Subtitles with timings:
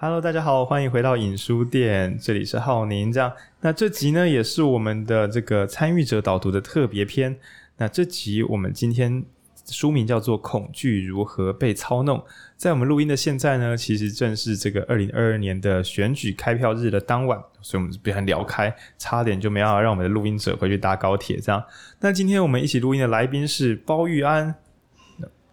[0.00, 3.12] Hello，大家好，欢迎回到影书店，这里是浩宁。
[3.12, 7.36] 这样，那这集呢也是我们的这个参与者导读的特别篇。
[7.78, 9.24] 那这集我们今天
[9.66, 12.16] 书名叫做《恐惧如何被操弄》。
[12.56, 21.38] 在我们录音的现在呢，其实正是这个二零二二年的选举开票日的当晚，所以我们不很聊开，差点就没办法让我们的录音者回去搭高铁。
[21.38, 21.60] 这样，
[21.98, 24.54] 那今天我们一起录音的来宾是包玉安。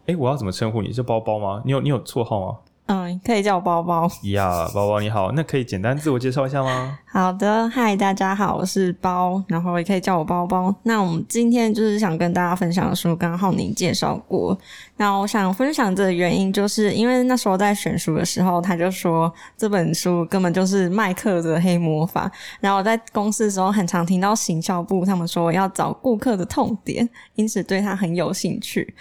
[0.06, 0.94] 诶，我要怎么称呼你？
[0.94, 1.64] 是包包吗？
[1.66, 2.60] 你有你有绰号吗？
[2.88, 4.10] 嗯，可以叫我包包。
[4.24, 7.00] 呀，包包你好，那可以简单自我介绍一下吗？
[7.18, 10.76] 好的，嗨，大家好，我是包，然后也可以叫我包包。
[10.84, 14.58] 那我们今天就是想跟大家分享的书，刚好您介绍过。
[14.98, 22.30] 那我想分享这个原因，就是因为那时候在选书的时候，他就说这本书根本就是麦克的黑魔法。
[22.60, 28.94] 然后我在公司的时候，很常听到行销部他们说要找顾客的痛点，因此对他很有兴趣。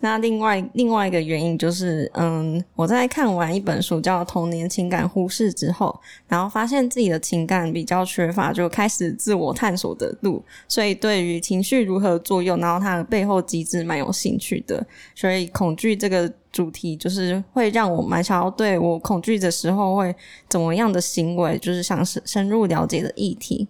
[0.00, 5.98] 那另外另外一个原因就是，嗯，我在看完一本书叫《童年情感忽视》之后，
[6.28, 7.61] 然后发现自己的情感。
[7.70, 14.84] 比较缺乏，就开始自我探索的路，所以对于情绪如何作用，然后它的背后机制蛮有兴趣的。
[15.14, 20.14] 所以恐惧这个主题，就是会让我蛮想要对我恐惧的时候会
[20.48, 23.68] 怎么样的行为，就是想深深入了解的议题。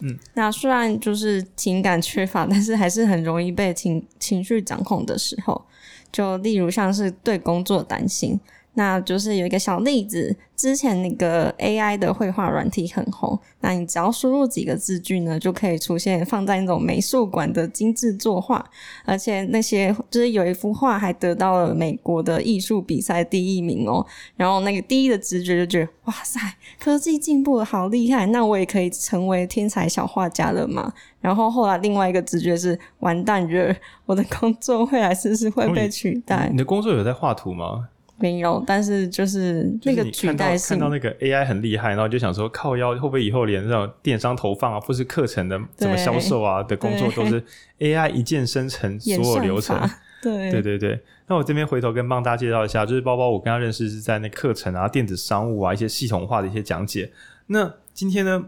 [0.00, 5.62] 嗯，那虽然就是情感缺乏， 但是还是很容易被情情绪掌控的时候，
[6.10, 8.40] 就例如像是对工作担心。
[8.74, 18.64] 那就是有一个小例子，之前那个 AI 的绘画软体很红，那你只要输入几个字句呢，就可以出现放在那种美术馆的精致作画，
[19.04, 24.06] 而且那些就是有一幅画还得到了美国的艺术比赛第一名哦。
[24.36, 26.38] 然后那个第一的直觉就觉得，哇塞，
[26.78, 30.92] 科技进步的好厉害，那我也可以成为天才小画家了嘛。
[31.20, 33.74] 然后后来另外一个直觉是，完蛋了，
[34.06, 36.48] 我的工作未来是不是会被取代？
[36.50, 37.88] 你的工作有在画图吗？
[38.20, 47.42] 没有，但是就是那个取代性，看到那个 AI 很厉害，然后就想说靠腰会不会以后连那种电商投放啊，或是课程的怎么销售啊的工作都是
[47.78, 49.76] AI 一键生成所有流程。
[50.22, 51.00] 对对对对。
[51.26, 57.10] 那我这边回头跟帮大家介绍一下，就是包包我跟他认识是在那课程啊、电子商务啊一些系统化的一些讲解。
[57.46, 58.44] 那今天呢，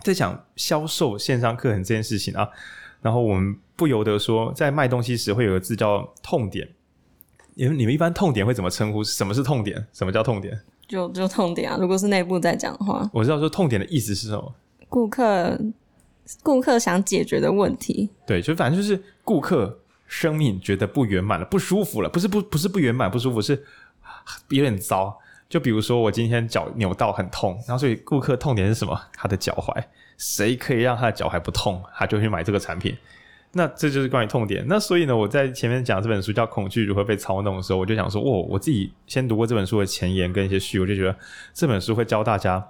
[0.00, 2.48] 在讲销售线上课程这件事情啊，
[3.02, 6.66] 然后我们不由得说，在卖东西时会有个字叫痛点。
[7.54, 9.04] 你们你们一般痛点会怎么称呼？
[9.04, 9.86] 什么是痛点？
[9.92, 10.58] 什么叫痛点？
[10.88, 11.78] 就就痛点啊！
[11.80, 14.54] 如果是内部在讲的话，我知道说痛点的意思是什么？
[14.88, 15.58] 顾客
[16.42, 18.10] 顾客想解决的问题。
[18.26, 23.64] 对，就反正就是顾客生命觉得不圆满了，不舒服了，不是不不是不圆满不舒服，是
[24.48, 25.18] 有点糟。
[25.48, 28.98] 就比如说我今天脚扭到很痛，然后所以顾客痛点是什么？
[29.14, 29.82] 他的脚踝，
[30.18, 32.96] 谁可以让他的脚踝不痛，他就去买这个产品。
[33.54, 34.64] 那这就是关于痛点。
[34.66, 41.14] 那所以呢，我在前面讲这本书叫《恐惧如何被操弄》的时候，我就想说，哦，我自己先读过这本书的前言跟一些序，我就觉得
[41.52, 42.66] 这本书会教大家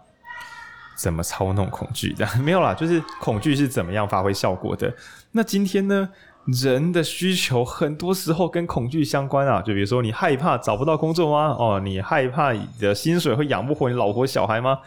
[0.96, 2.12] 怎么操弄恐惧。
[2.18, 4.92] 这 样没有啦，就是恐惧是怎么样发挥效果的。
[5.30, 6.08] 那今天呢，
[6.46, 9.62] 人的需求很多时候跟恐惧相关啊。
[9.62, 11.54] 就比如说，你害怕找不到工作吗？
[11.56, 14.80] 哦，你害怕你的薪水会养不活你老婆小孩吗？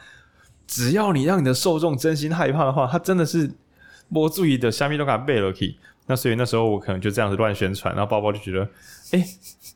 [0.68, 3.50] 只要你让你的受众真心害怕的话，他真的是。
[4.10, 5.76] 我注意的，虾米都敢背了 key。
[6.08, 8.62] 那所以那时候我可能就这样子乱宣传，然后包包就觉得，
[9.12, 9.26] 哎、欸，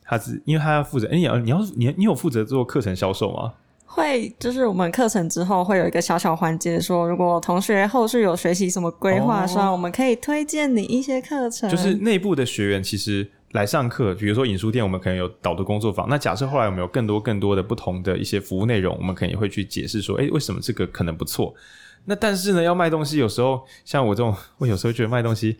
[0.04, 3.52] 他是因为他要负责，哎、欸，你要你要你你有负责做课程销售吗？
[3.84, 11.68] 会，就是我们课程之后会有一个小小环节，说如果同学后续有学习什么规划，说、哦、我们可以推荐你一些课程。
[11.68, 16.08] 就是内部的学员其实来上课，比如说影书店，我们可能有导读工作坊。
[16.08, 21.52] 那假设后来我们有更多更多的不同的一些服务内容，我们可能也会去解释说，哎、欸，为什么这个可能不错。
[22.06, 25.58] 那但是呢，要卖东西，有时候像我这种， 我有时候觉得卖东西，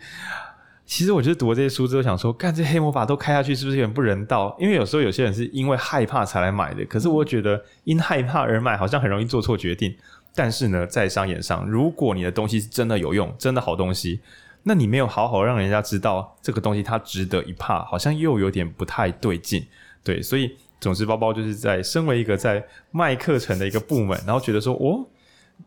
[0.84, 4.56] 其实我就是读了这些书之后想说，干这黑魔法都开下去，是不是有点不人道？
[4.58, 9.94] 因为有时候有些人是因为害怕才来买的，可是我觉得因害怕而买，好像很容易做错决定。
[10.34, 14.20] 但是呢，在商言商，如果你的东西是真的有用，真的好东西，
[14.62, 19.64] 那你没有好好让人家知道这个东西它值得一怕，好像又有点不太对劲。
[20.02, 25.06] 对，所以总之，包包就是在身为一个在卖课程的一个部门，然后觉得说，哦。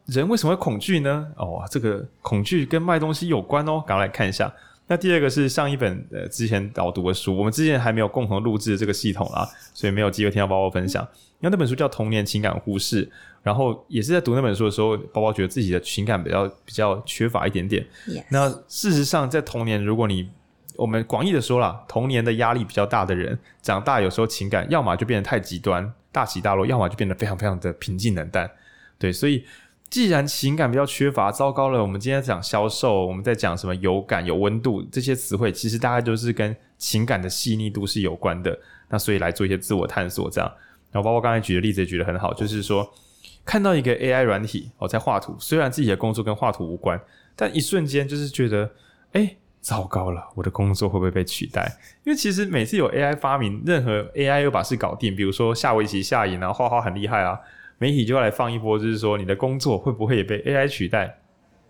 [0.05, 1.27] 人为什么会恐惧呢？
[1.37, 4.53] 哦，这个恐惧跟卖东西有关哦，赶快来看一下。
[4.85, 11.01] 那第二个是上一本呃之前导读的书，我们之前还没有共同录制这个系统啦，所以没有机会听到包包分享。
[11.39, 13.05] 因为那本书叫《童年情感忽视》，
[13.41, 17.85] 然后也是在读那本书的时候，包包觉得自己的情感比较比较缺乏一点点。
[18.29, 20.29] 那事实上，在童年，如果你
[20.75, 28.51] 我们广义的说啦，童年的压力比较大的人，长大有时候情感要么就变得太极端，大起大落，要么就变得非常非常的平静冷淡。
[28.99, 29.45] 对，所以。
[29.93, 31.79] 既然情感比较缺乏，糟糕了。
[31.79, 38.57] 我们今天讲销售，我们在讲什么有感、有温度这些词汇，其实大概都是跟情感的细腻度是有关的。
[38.89, 40.51] 那所以来做一些自我探索，这样。
[40.91, 42.91] 然后包括刚才举的例子也举得很好，就是说
[43.45, 46.99] 看到一个 AI 软体哦在画图，虽然自己的工作跟画图无关，
[47.35, 48.71] 但一瞬间就是觉得，
[49.11, 51.71] 哎，糟糕了，我的工作会不会被取代？
[52.03, 57.39] 因为其实每次有 AI 发明，任何 AI 又把事搞定，比如说下围棋、下赢啊，画画很厉害啊，
[57.83, 61.19] 媒体就要来放一波，就是说你的工作会不会也被 AI 取代？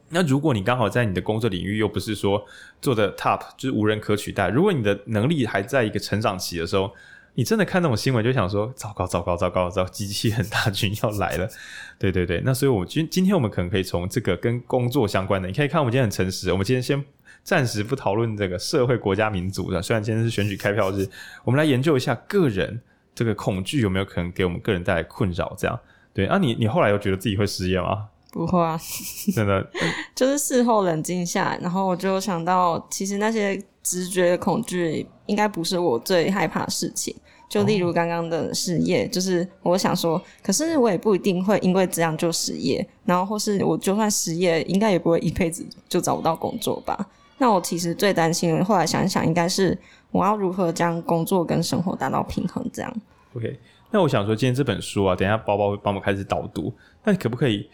[0.10, 2.45] 那如果你刚好在你的工作领域又不是说
[2.80, 4.50] 做的 top，就是无人可取代。
[4.50, 6.92] 如果你的能力还在一个成长期的时候，
[7.33, 11.50] 你真的看那种新闻就想说：糟糕，糟糕，糟糕，糟，机器人大军要来了。
[11.98, 16.51] 对对对，那所以我们今今天我们可能可以从这个跟工作相关的，你可以看我们今天很诚实。
[16.51, 17.04] 我们今天先
[17.42, 21.09] 暂时不讨论这个社会、国家、民族的，虽然今天是选举开票日，
[21.44, 22.80] 我们来研究一下个人
[23.16, 25.56] 这个恐惧有没有可能给我们个人带来困扰。
[25.57, 25.80] 这样
[26.13, 28.07] 对啊你，你你后来有觉得自己会失业吗？
[28.31, 28.80] 不会啊，
[29.33, 29.68] 真的，
[30.15, 37.15] 就是事后冷静下来，然后我就想到，其实那些直觉的恐惧应该不是我最害怕的事情。
[37.50, 47.07] 就例如刚刚的失业，哦，就是我想说，可是我也不一定会因为这样就失业，然后或是我就算失业，应该也不会一辈子就找不到工作吧？
[47.38, 49.77] 那我其实最担心的，后来想一想，应该是
[50.09, 52.92] 我要如何将工作跟生活达到平衡，这样。
[53.36, 53.59] OK，
[53.94, 56.74] 那我想说，今天这本书啊，等一下包包会帮我们开始导读，
[57.04, 57.69] 那你可不可以？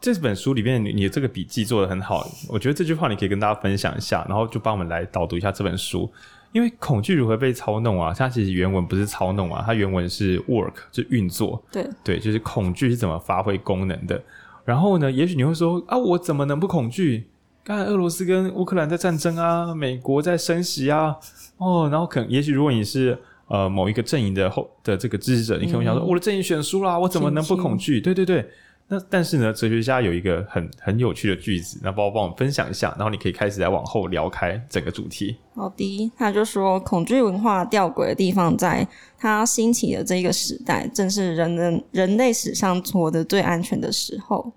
[0.00, 6.08] 这本书里面，你你这个笔记做得很好，我觉得这句话你可以跟大家分享一下，然后就帮我们来导读一下这本书。
[6.52, 8.14] 因为恐惧如何被操弄啊？
[8.16, 11.60] 它其实原文不是操弄啊，它原文是 work，就运作。
[11.72, 14.22] 对对，就是恐惧是怎么发挥功能的。
[14.64, 17.26] 然后呢，也许你会说啊，我怎么能不恐惧？
[17.64, 21.16] 刚才俄罗斯跟乌克兰在战争啊，美国在升息啊，
[21.56, 28.00] 哦，然后可能也许如果你是呃某一个阵营的后的这个支持者，你可能想说，嗯、我的阵营选输了，我怎么能不恐惧？
[28.00, 28.48] 对对对。
[28.88, 35.36] 那但是呢，哲学家有一个很很有趣的句子，那帮我帮我们分享一下，然后你可以开始来往后聊开整个主题。
[35.56, 38.86] 好的，他就说，恐惧文化吊诡的地方在
[39.18, 44.52] 它兴起的这个时代，正是人人人类史上活得最安全的时候。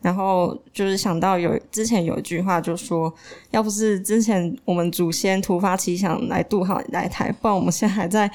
[0.00, 3.12] 然后就是想到有之前有一句话就说，
[3.50, 8.30] 要不是之前我们祖先突发奇想来渡海来台，不然我们现在还在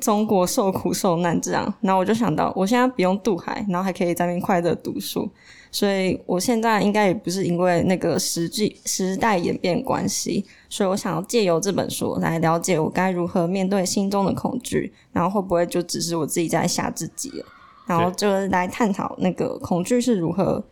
[0.00, 1.72] 中国受苦受难这样。
[1.80, 5.30] 然后我就想到，我现在不用渡海，然后还可以在那边快乐读书，
[5.70, 17.46] 所以我现在应该也不是因为那个时际时代演变关系，所以我想要借由这本书来了解我该如何面对心中的恐惧，然后会不会就只是我自己在吓自己了，
[17.86, 20.64] 然后就来探讨那个恐惧是如何。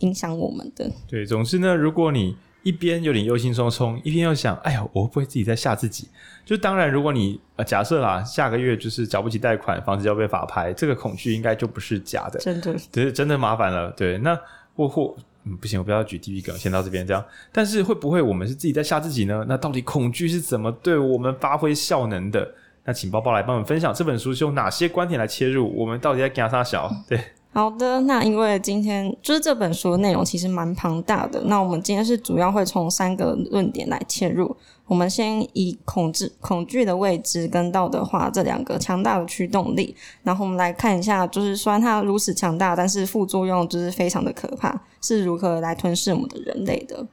[0.00, 0.90] 影响我们的。
[1.08, 6.08] 对，总之呢，如果你一边有点忧心忡忡，一边又想，哎呀，我会不会自己在吓自己？
[6.44, 13.90] 就当然，如果你呃假设啦，下个月就是缴不起贷款，房子要被法拍，这个恐惧应该就不是假的， 真的，只是，真的麻烦了。
[13.92, 14.38] 对，那
[14.74, 17.24] 或或嗯，不行，我不要举地狱梗，先到这边这样。
[17.50, 19.44] 但是会不会我们是自己在吓自己呢？
[19.48, 22.54] 那到底恐惧是怎么对我们发挥效能的？
[22.84, 25.72] 那请包包来帮我们分享这本书是用哪些观点来切入？
[25.74, 26.90] 我们到底在干啥小？
[27.08, 27.18] 对。
[27.52, 34.56] 好的，那因为今天就是这本书的内容其实蛮庞大的，那我们今天是主要会从三个论点来切入。
[34.86, 47.06] 我们先以恐惧、恐惧的未知跟道德化这两个强大的驱动力，然后我们来看一下，就是虽然它如此强大，但是副作用就是非常的可怕，是如何来吞噬我们的人类的。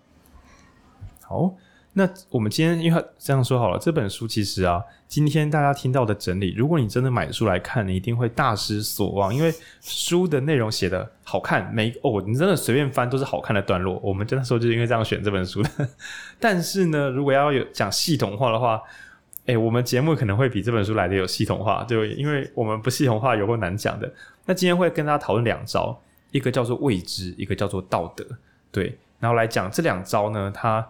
[1.22, 1.51] 好。
[1.97, 9.51] 那我们今天因为这样说好了，这本书其实啊，今天大家听到的整理，如果你真的买书来看，你一定会大失所望，因为
[9.81, 14.00] 书的内容写得好看，每哦，你真的随便翻都是好看的段落。
[14.03, 15.69] 我们真的说就是因为这样选这本书的。
[16.39, 18.79] 但是呢，如果要有讲系统化的话，
[19.48, 24.07] 诶，我们节目可能会比这本书来的有系统化，对，因为我们不系统化有够难讲的。
[24.45, 28.24] 那今天会跟大家讨论两招，一个叫做未知，一个叫做道德，
[28.72, 30.88] 对，然后来讲这两招呢，它。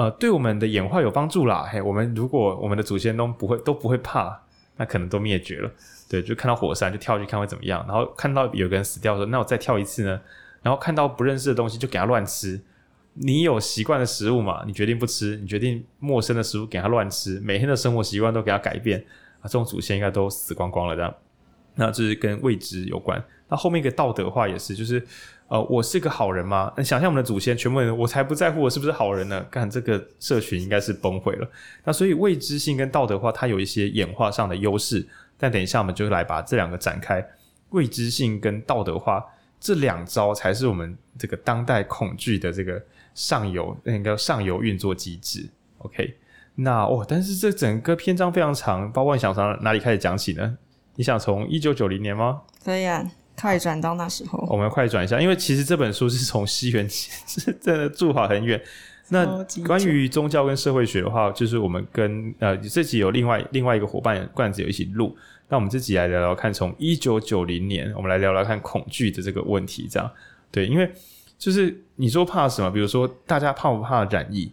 [0.00, 1.68] 呃，对我们的演化有帮助啦。
[1.70, 4.34] 嘿，我们如果我们的祖先都不会都不会怕，
[4.78, 5.70] 那可能都灭绝了。
[6.08, 10.18] 对，就看到火山就跳去看会怎么样，然后看到有个人死掉说，那我再跳一次呢？
[10.62, 12.58] 然后看到不认识的东西就给他乱吃。
[13.12, 14.64] 你有习惯的食物嘛？
[14.66, 19.04] 你决定不吃，你决定陌生的食物给他乱吃，每天的生活习惯都给他改变
[19.40, 21.14] 啊，这种祖先应该都死光光了这样。
[21.74, 23.22] 那这是跟未知有关。
[23.50, 25.06] 那后面一个道德化也是，就是。
[25.50, 26.72] 呃，我是个好人吗？
[26.76, 29.44] 那想象我们的祖先，全部人，我才不在乎我是不是好人呢。
[29.50, 31.50] 看这个社群应该是崩溃了。
[31.82, 35.04] 那所以未知性跟道德化，它有一些演化上的优势。
[35.36, 37.26] 但等一下，我们就来把这两个展开。
[37.70, 39.24] 未知性跟道德化
[39.58, 42.80] 这两招，才是我们这个当代恐惧的这个
[43.12, 45.48] 上游，那个上游运作机制。
[45.78, 46.16] OK，
[46.54, 50.58] 那哦，但是这整个篇章非常长，包括你想从哪里开始讲起呢？
[50.94, 52.42] 你想从一九九零年吗？
[52.64, 53.04] 可以啊。
[53.40, 58.60] 快转到那时候，我们快转一下，因为其实这本书是从西元前，是真的住好很远。
[59.08, 59.26] 那
[59.66, 65.16] 关于宗教跟社会学的话，就是我们跟呃这集有另外另外一个伙伴罐子有一起录，
[65.48, 70.08] 那我们自己来聊聊看，从一九九零年，我们来聊聊看恐惧的这个问题，这样
[70.52, 70.88] 对，因为
[71.38, 72.70] 就是你说怕什么？
[72.70, 74.52] 比如说大家怕不怕染疫？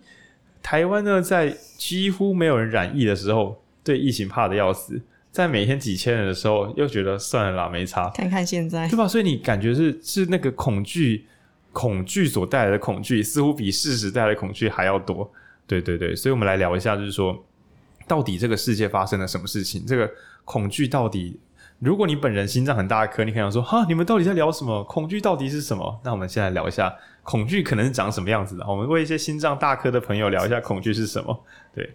[0.64, 4.96] 台湾呢，在几乎没有人染疫的时候，对疫情怕的要死；
[5.38, 8.10] 在每天几千人的时候，又觉得算了啦，没差。
[8.10, 9.08] 看看现在，对吧？
[9.08, 11.28] 所以你感觉是是那个恐惧，
[11.72, 15.32] 恐惧所带来的恐惧，似乎比事实带来的恐惧还要多。
[15.68, 17.46] 对对对，所以我们来聊一下，就是说，
[18.08, 19.86] 到底这个世界发生了什么事情？
[19.86, 20.10] 这个
[20.44, 21.40] 恐惧到底？
[21.78, 24.84] 如果你本人心脏很大颗，你可能说：哈，你们到底在聊什么？
[24.86, 26.02] 恐惧到底是什么？
[26.04, 26.92] 那我们现在聊一下。
[27.22, 28.66] 恐惧可能是长什么样子的？
[28.68, 31.44] 我们为一些心脏大颗的朋友聊一下恐惧是什么。
[31.76, 31.94] 对，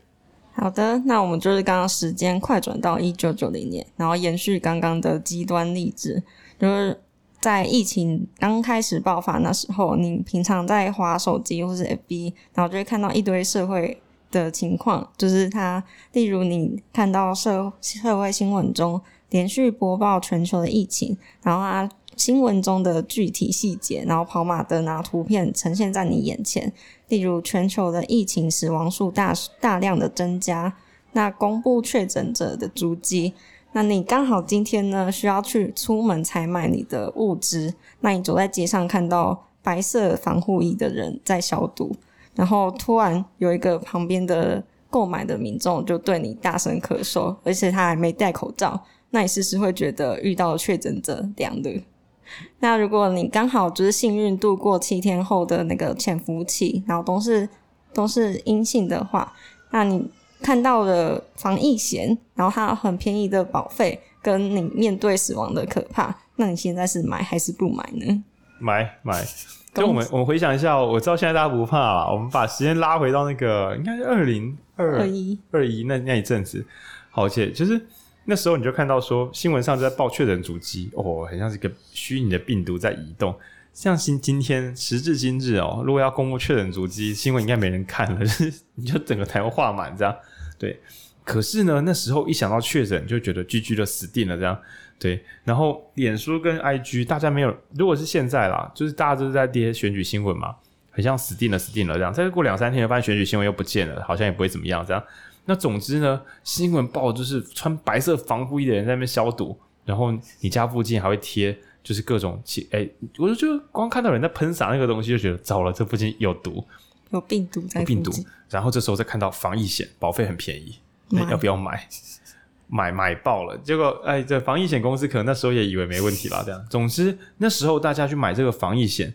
[0.55, 6.23] 好的，那我们就是刚刚时间快转到一九九零年，然后延续刚刚的极端例子，
[6.59, 7.01] 就是
[7.41, 15.83] 在疫情刚开始爆发那时候，你平常在滑手机或是 FB，然后就会看到一堆社会的情况，就是它，
[16.13, 21.89] 例如你看到社社会新闻中连续播报全球的疫情，然后它。
[22.17, 26.73] 新闻中的具体细节，然后跑马灯拿图片呈现在你眼前。
[27.09, 30.75] 例如，全球的疫情死亡数大大量的增加，
[31.13, 33.35] 那公布确诊者的足迹。
[33.73, 41.95] 那你刚好今天呢需要去出门采买你的物资，那你走在街上看到白色防护衣的人在消毒，
[42.35, 48.79] 然后突然有一个旁边的购买的民众就对你大声咳嗽，而且他还没戴口罩，
[49.09, 51.83] 那你是不是会觉得遇到确诊者凉的？
[52.61, 57.49] 那如果你刚好就是幸运度过七天后的那个潜伏期，然后都是
[57.93, 59.33] 都是阴性的话，
[59.71, 60.11] 那你
[60.41, 68.23] 看到了防疫险，然后它很便宜的保费，跟你面对死亡的可怕，那你现在是买还是不买呢？
[68.59, 69.25] 买买。
[69.75, 76.65] 就我们我们回想一下，我知道现在大家不怕了，我们把时间拉回到那个应该是二零二一二一那那一阵子，
[77.11, 77.81] 好，且就是。
[78.25, 83.35] 那时候你就看到说新闻上在报确诊主机哦，很像是一个虚拟的病毒在移动。
[83.73, 90.15] 像今今天时至今日哦，如果要公布确诊主机，新闻应该没人看了，就是你就整个台湾画满这样。
[90.59, 90.79] 对，
[91.25, 94.57] 可是呢，那时候一想到确诊，就觉得 GG 就死定了这样。
[94.99, 100.55] 对，然后脸书跟 IG 大家没有，如果是现在啦，就是大家都是在跌选举新闻嘛，
[100.91, 102.13] 很像死定了死定了这样。
[102.13, 105.03] 再过两三天，发现选举新闻又不见了，好像也不会怎么样这样。
[105.45, 116.65] 那总之呢，新闻报就是穿白色防护衣的人在那边消毒，然后你家附近还会贴就是各种气，哎、欸，我就觉得光看到人在喷洒那个东西就觉得糟了，这附近有毒，
[117.11, 118.13] 有病毒在，有病毒。
[118.49, 120.79] 然后这时候再看到防疫险保费很便宜，
[121.17, 121.89] 欸，要不要买？
[122.69, 123.59] 买买爆了。
[123.59, 126.67] 结果哎，这防疫险公司可能那时候也以为没问题吧，这样。
[126.71, 129.13] 总之那时候大家去买这个防疫险。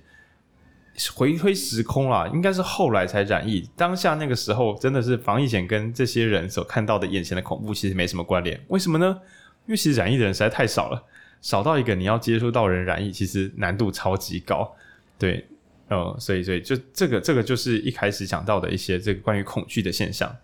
[1.13, 3.69] 回推时空啦，应该是后来才染疫。
[3.75, 8.59] 当下那个时候，真的是防疫险跟这些人所看到的眼前的恐怖其实没什么关联。
[8.69, 9.21] 为什么呢？
[9.67, 11.03] 因为其实染疫的人实在太少了，
[11.41, 14.75] 少到一个你要接触到人染疫，其实难度超级高。
[15.19, 15.45] 对，
[15.89, 20.35] 呃，所以所以就这个这个就是一开始讲到的一些这个关于恐惧的现象。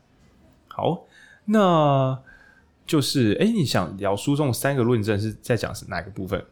[0.67, 1.05] 好，
[1.45, 2.19] 那
[2.85, 6.45] 就是哎，你想聊书中三个论证是在讲是哪个部分？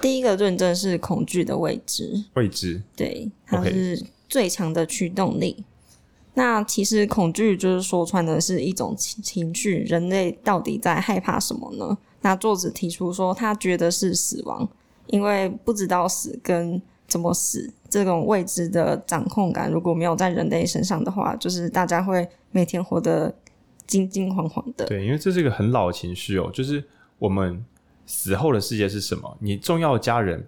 [0.00, 5.64] 第一个论证是恐惧的未知，未知，对，它是最强的驱动力。
[6.34, 11.96] 那其实恐惧就是说穿的是一种情情绪，人类到底在害怕什么呢？
[12.20, 14.68] 那作者提出说，他觉得是死亡，
[15.06, 23.32] 因为不知道死跟怎么死这种未知的掌控感，如果没有在人类身上的话，就是大家会每天活得
[23.86, 24.84] 惊惊惶惶的。
[24.86, 26.84] 对，因为这是一个很老的情绪哦，就是
[27.18, 27.64] 我们。
[28.06, 29.36] 死后的世界是什么？
[29.40, 30.46] 你重要的家人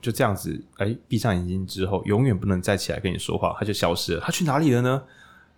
[0.00, 4.20] 就这样子，哎，闭上眼睛之后，永远不能再起来跟你说话，他就消失了。
[4.20, 5.02] 他去哪里了呢？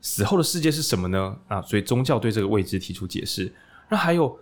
[0.00, 1.36] 死后的世界是什么呢？
[1.48, 3.52] 啊，所以宗教对这个未知提出解释。
[3.88, 4.38] 那还有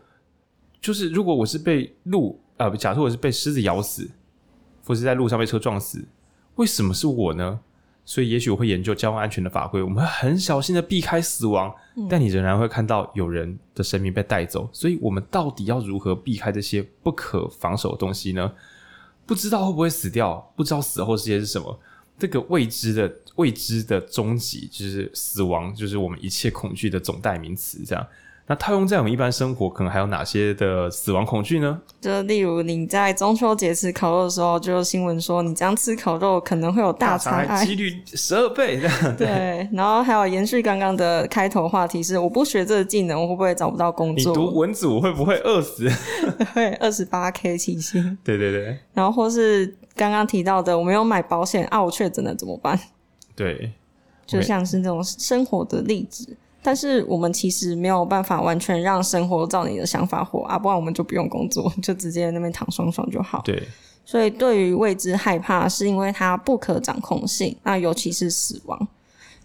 [0.80, 4.10] 就是，如果我是被鹿啊，假设我是被狮子咬死，
[4.84, 6.04] 或是在路上被车撞死，
[6.56, 7.60] 为什么是我呢？
[8.06, 14.68] 所以，也许我会研究交通安全的法规，我们会很小心的避开死亡，嗯，但你仍然会看到有人的生命被带走。
[14.72, 18.52] 所以，我们到底要如何避开这些不可防守的东西呢？
[19.24, 21.80] 不知道会不会死掉，不知道死后世界是什么，
[22.18, 28.06] 这个未知的未知的终极就是死亡，就是我们一切恐惧的总代名词，这样。
[28.46, 31.80] 那套用在我们一般生活，可能还有哪些的死亡恐惧呢？
[31.98, 39.16] 就例如你在中秋节吃烤肉的时候，就有新闻说你这样吃烤肉可能会有大肠癌，几率十二倍这样。
[39.16, 44.30] 对，然后还有延续刚刚的开头话题是，我不学这个技能，我会不会找不到工作？
[44.30, 45.88] 你读文组会不会饿死？
[46.52, 48.18] 会二十八 K 起薪。
[48.22, 48.78] 对对对。
[48.92, 52.78] 然后或是刚刚提到的，我没有买保险啊，我确诊了怎么办？
[53.34, 53.72] 对。
[54.26, 56.36] 就像是那种生活的例子。
[56.64, 63.42] 但是我们其实没有办法完全让生活照你的想法活啊，不然我们就不用工作， 就直接在那边躺爽爽就好。
[63.44, 63.62] 对。
[64.06, 68.88] 所以对于未知害怕，是因为它不可掌控性，那尤其是死亡。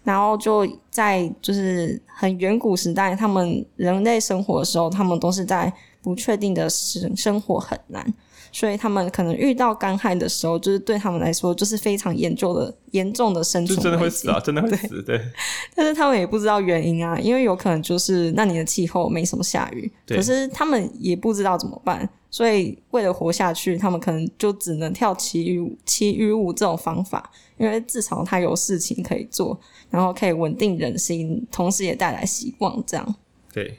[0.02, 5.70] 然后就在就是很远古时代，他们人类生活的时候，他们都是在
[6.02, 8.14] 不确定的生生活很难。
[8.52, 13.76] 所以他们可能遇到干旱的时候，就是对他们来说就是非常严重的、严重的生存。
[13.76, 15.18] 就真的会死啊，真的会死，对。
[15.18, 15.26] 对。
[15.74, 29.58] 但是他们也不知道原因啊，因为有可能就是那年的气候没什么下雨，可是他们也不知道怎么办，所以为了活下去，他们可能就只能跳祈雨舞、祈雨舞这种方法，因为至少他有事情可以做，
[29.90, 33.14] 然后可以稳定人心，同时也带来希望，这样。
[33.52, 33.78] 对。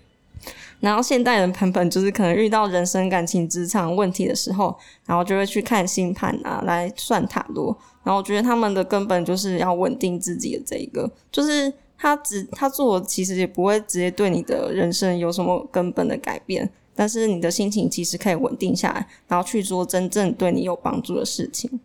[0.81, 7.67] 然后现代人版本就是可能遇到人生、感情、职场问题的时候，然后就会去看星盘啊，来算塔罗。
[8.03, 21.79] 然后我觉得他们的根本就是要稳定自己的这一个，就是他只他做其实也不会直接对你的人生有什么根本的改变，但是你的心情其实可以稳定下来，然后去做真正对你有帮助的事情。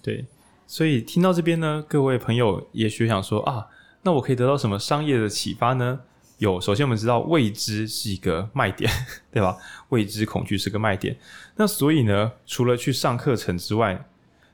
[0.00, 0.24] 对，
[0.64, 3.66] 所以听到这边呢，各位朋友也许想说啊，
[4.02, 5.98] 那我可以得到什么商业的启发呢？
[6.38, 8.90] 有，首先我们知道未知是一个卖点，
[9.30, 9.56] 对吧？
[9.90, 11.16] 未知恐惧是个卖点。
[11.56, 14.06] 那所以呢，除了去上课程之外，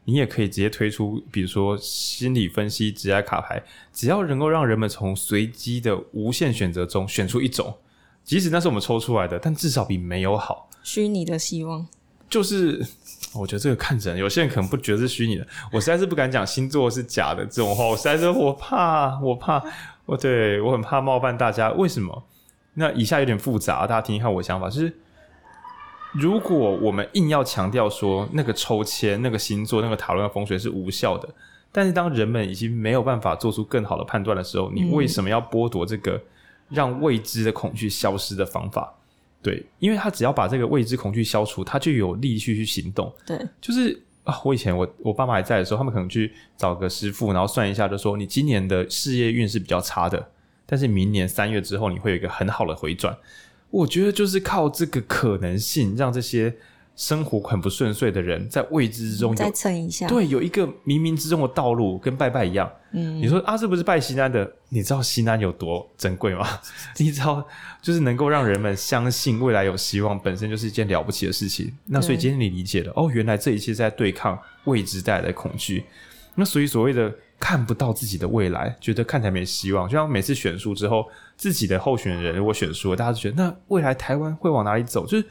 [0.06, 3.62] 你也可以直接推出，比如说心理分析、职业卡牌，
[3.92, 7.74] 只要能够让人们从随机的无限选择中选出一种，
[8.22, 10.70] 即使那是我们抽出来的，但至少比没有好。
[10.82, 11.86] 虚拟的希望，
[12.30, 12.82] 就是
[13.34, 15.46] 我觉得这个看人，有些人可能不觉得是虚拟的。
[15.72, 19.62] 我实在是不敢讲星座是假的这种话，我实在是我怕，我怕。
[20.06, 22.25] 我对我很怕冒犯大家，为什么？
[22.75, 24.68] 那以下有点复杂，大家听一下我的想法。
[24.68, 24.92] 就是
[26.12, 31.28] 如果我们硬要强调说那个抽签、那个星座、那个讨论的风水是无效的，
[31.73, 36.20] 但是当人们已经没有办法做出更好的判断的时候，你为什么要剥夺这个
[36.68, 38.92] 让未知的恐惧消失的方法？
[39.42, 43.12] 对，因为他只要把这个未知恐惧消除，他就有力气去行动。
[43.26, 44.02] 对，就是。
[44.25, 50.30] 啊，我以前我我爸妈还在的时候，他们可能去找个师傅，然后算一下，就说你今年的事业运是比较差的，
[50.67, 53.17] 但是明年三月之后你会有一个很好的回转。
[53.71, 56.56] 我觉得就是靠这个可能性，让这些。
[56.97, 62.71] 生活很不顺遂的人，在未知之中再撑一下，对，有一个冥冥之中的道路，跟拜拜一样。
[62.93, 64.49] 嗯，你说啊，这不是拜西南的？
[64.69, 66.47] 你知道西南有多珍贵吗？
[66.99, 67.45] 你知道，
[67.83, 71.73] 就是能够让人们相信未来有希望，本身就是一件了不起的事情。
[71.87, 75.85] 那所以今天你理解了，哦，原来这一切是在对抗未知带来的恐惧。
[76.37, 85.04] 那所以所谓的看不到自己的未来，觉得看起来没希望，就像每次选书之后，自己的候选人如果选输了，大家就觉得那未来台湾会往哪里走？
[85.04, 85.26] 就是。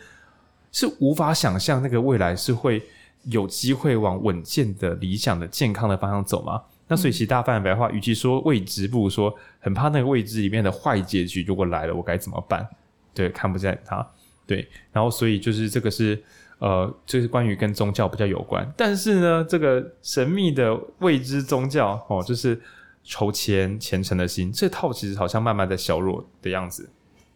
[0.73, 2.83] 是无法想象那个未来是会
[3.23, 6.62] 有机会往稳健的、理想的、健康的方向走吗？
[6.88, 12.67] 那所以其大家翻白话，与其说未知，不如说很怕那个未知里面的坏结局如果来了，我该怎么办？
[13.13, 14.05] 对，看不见它。
[14.45, 16.21] 对，然后所以就是这个是
[16.59, 18.69] 呃，就是关于跟宗教比较有关。
[18.75, 22.59] 但是呢，这个神秘的未知宗教哦，就是
[23.03, 26.89] 筹钱虔诚的心，这套其实好像慢慢在削弱的样子。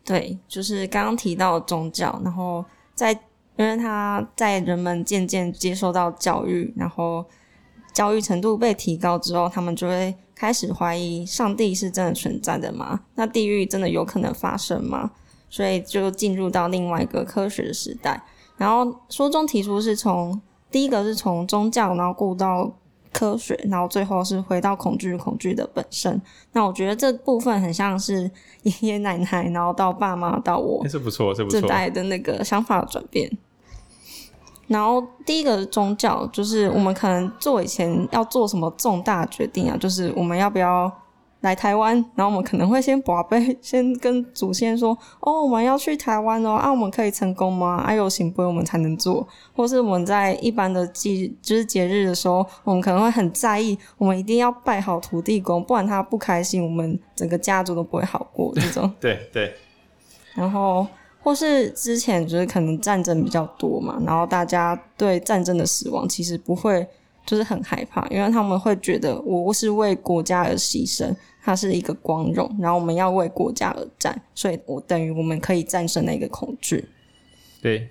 [0.04, 2.66] 对，就是刚刚提到宗教，然后。
[2.98, 3.14] 在，
[3.56, 7.24] 因为他在人们渐渐接受到教育，然后
[7.94, 13.00] 教育程度被提高之后，他们就会开始怀疑上帝是真的存在的吗？
[13.14, 15.12] 那地狱真的有可能发生吗？
[15.50, 18.22] 所以就进入到另外一个科学的时代。
[18.58, 22.74] 然后书中提出是从第一个是从宗教，然后过到。
[23.14, 26.22] 科学，然后最后是回到恐惧，恐惧的本身。
[26.52, 28.30] 那我觉得这部分很像是
[28.64, 33.32] 爷爷奶奶，然后到爸妈，到我，是不错，是不错，这代的那个想法转变。
[34.68, 40.92] 然后第一个宗教就是我们可能做以前要做什么重大决定啊，就是我们要不要。
[41.42, 47.76] 来台湾，然后我们可能会先宝贝，先跟祖先说：“哦，我们要去台湾哦，啊，我们可以成功吗？
[47.78, 58.52] 啊，有行不我们才能做。”或是我们在一般的节，就是节日的时候，我们可能会很在意，我们一定要拜好土地公，不然他不开心，我们整个家族都不会好过。
[58.56, 59.54] 这种 对对。
[60.34, 60.88] 然后，
[61.22, 66.88] 或是之前就是可能战争比较多嘛，然后大家对战争的死亡其实不会。
[67.28, 71.14] 就是很害怕，因为他们会觉得我是为国家而牺牲，
[71.44, 76.86] 它是一个光荣，然后我们要为国家而战，所以我等于我们可以战胜那个恐惧。
[77.62, 77.90] 对。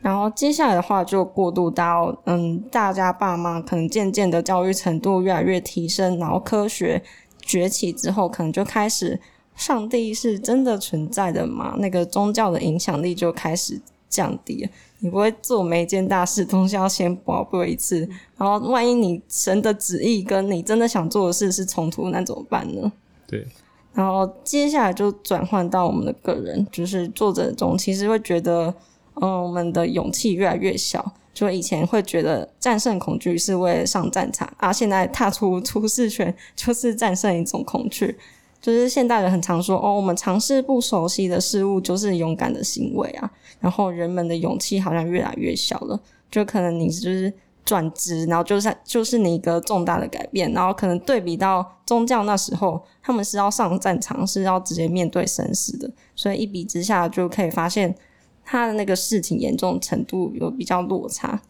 [0.00, 7.02] 然后接下来的话就过渡到，嗯，大家爸妈可能渐渐的教育程度越来越提升，然后科学
[7.40, 9.18] 崛起之后，可能就开始，
[9.56, 11.74] 上帝是真的存在的嘛？
[11.78, 14.70] 那个宗教的影响力就开始降低了。
[15.04, 22.90] 你不会做每一件大事都是要先宝贝一次，然后万一你神的旨意跟你真的想做的事是冲突，那怎么办呢？
[23.26, 23.46] 对。
[23.92, 28.74] 然后接下来就转换到我们的个人，就是作者中其实会觉得，
[29.20, 31.12] 嗯，我们的勇气越来越小。
[31.34, 38.16] 就以前会觉得战胜恐惧是为了上战场，啊，现在踏出舒适圈就是战胜一种恐惧。
[38.64, 43.30] 就是现代人很常说，哦，我们尝试不熟悉的事物就是勇敢的行为啊。
[43.60, 46.00] 然后人们的勇气好像越来越小了，
[46.30, 47.30] 就可能你就是
[47.62, 57.94] 转职，然后就是就是你一个重大的改变，然后可能对比到宗教那时候，他们是要上战场，是要直接面对生死的，所以一比之下就可以发现。
[58.46, 61.40] 他的那个事情严重程度有比较落差，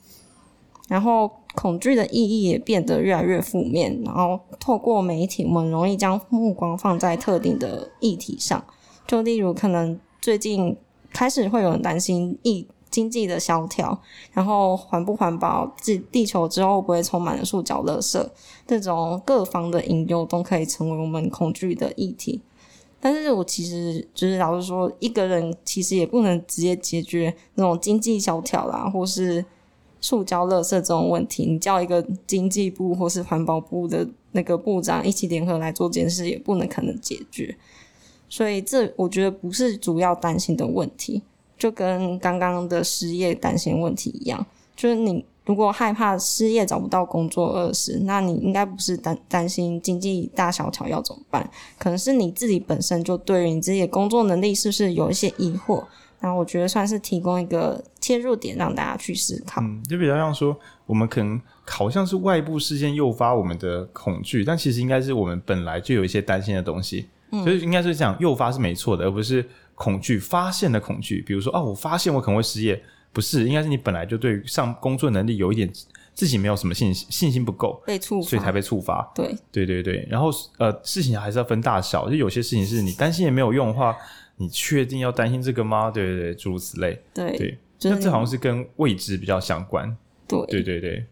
[0.86, 4.00] 然后恐惧的意义也变得越来越负面。
[4.04, 8.64] 然后透过媒体，我们容易将目光放在特定的议题上，
[9.06, 10.76] 就例如可能最近
[11.12, 14.00] 开始会有人担心疫经济的萧条，
[14.32, 18.24] 然后环不环保，地地球之后不会充满了塑胶垃圾，
[18.66, 22.40] 这种各方的隐忧都可以成为我们恐惧的议题。
[23.00, 29.44] 但是我其实就是老实说，一个人其实也不能直接解决那种经济萧条啦，或是
[30.04, 31.46] 塑胶垃圾这种问题。
[31.46, 37.56] 你叫一个经济部或是环保部的那个部长一起联合来做这件事，也不能可能解决。
[38.28, 41.22] 所以这我觉得不是主要担心的问题，
[41.56, 45.24] 就跟刚刚的失业担心问题一样，就是你。
[45.46, 51.46] 如果害怕失业找不到工作饿死，那你应该不是担担心经济大萧条要怎么办？
[51.76, 55.84] 可能是你自己本身就对于你自己的工作能力是不是有一些疑惑？
[56.18, 59.62] 然后我觉得算是提供一个切入点，让大家去思考。
[59.62, 71.24] 嗯，就比较像说，我们可能好像是外部事件诱发我们的恐惧，但其实应该是我们本来就有一些担心的东西，嗯，所以应该是这样，诱发是没错的，而不是恐惧发现的恐惧。
[71.26, 72.82] 比如说，哦，我发现我可能会失业。
[73.14, 75.70] 不是，应该是你本来就对上工作能力有一点
[76.14, 79.08] 自己没有什么信心，信心不够，被触发，所以才被触发。
[79.14, 80.04] 对，对对对。
[80.10, 83.96] 然后呃，事情还是要分大小，就有些事情是你担心也没有用的话，
[84.38, 85.92] 你确定要担心这个吗？
[85.92, 87.00] 对对对，诸如此类。
[87.14, 87.58] 对对，
[87.90, 89.96] 那这好像是跟未知比较相关。
[90.26, 91.06] 对对对对。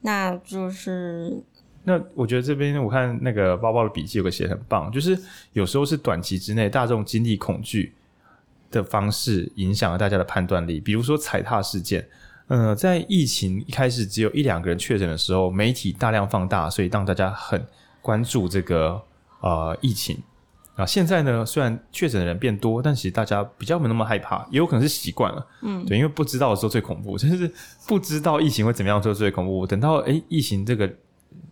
[0.00, 1.42] 那就是，
[1.84, 5.18] 那我觉得这边我看那个包包的笔记有个写很棒，就是
[5.52, 7.94] 有时候是短期之内大众经历恐惧。
[8.72, 12.06] 的方式影响了大家的判断力，比如说踩踏事件。
[12.46, 17.60] 呃，在疫情一开始只有一两个人确诊的时候，媒体大量放大，所以让大家很
[18.00, 19.02] 关注这个
[19.40, 20.22] 呃疫情。
[20.76, 25.46] 啊，现在呢，虽然确诊的人变多，但其实大家比较没那么害怕，也有可能是习惯了。
[25.62, 27.52] 嗯，对，因为不知道的时候最恐怖，就是
[27.86, 29.66] 不知道疫情会怎么样的时候最恐怖。
[29.66, 30.90] 等到诶疫情这个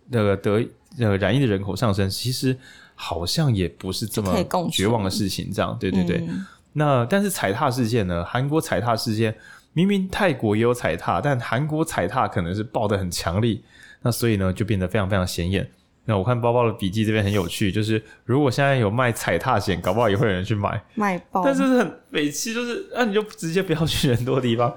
[0.07, 2.57] 那个得呃染疫的人口上升，其实
[2.95, 4.33] 好像也不是这么
[4.71, 5.51] 绝望的事情。
[5.53, 6.17] 这样，对对对。
[6.27, 8.23] 嗯那但是踩踏事件呢？
[8.23, 9.35] 韩国踩踏事件，
[9.73, 13.63] 明明泰国也有踩踏，但韩国踩踏可能是爆的很强力，
[14.03, 15.67] 那所以呢就变得非常非常显眼。
[16.09, 21.43] 那我看包包的笔记这边很有趣，就是如果现在有卖踩踏险，搞不好也会有人去买卖包。
[21.45, 24.75] 但是很匪气，就是那、啊、你就直接不要去人多的地方，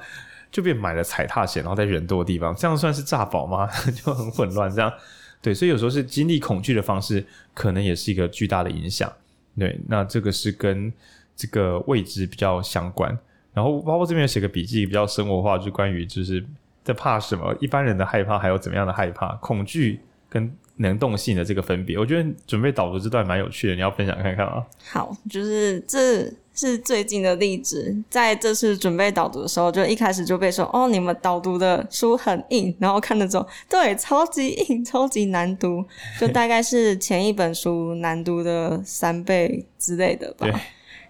[0.50, 3.66] 就变买了踩踏险，然后在人多的地方，这样算是诈保吗？
[4.04, 4.70] 就很混乱。
[4.70, 4.92] 这样
[5.40, 9.10] 对，所以有时候是经历恐惧的方式，可能也是一个巨大的影响。
[9.58, 10.92] 对，那这个是跟。
[11.34, 13.10] 这个位置比较相关，
[13.54, 16.44] 然后包括这边有写个笔记，比较生活化，就关于就是
[16.84, 19.98] 在怕什么，一般人的害怕还有怎么样的害怕，恐惧
[20.32, 24.64] 跟能动性的这个分别，我觉得准备导读这段蛮有趣的，你要分享看看吗？
[24.90, 35.84] 好，就是这是最近的例子，在这次准备导读的时候，就一开始就被说哦，你们导读的书很硬，然后看的时候，对，超级硬，超级难读，
[36.18, 40.48] 就大概是前一本书难读的三倍之类的吧。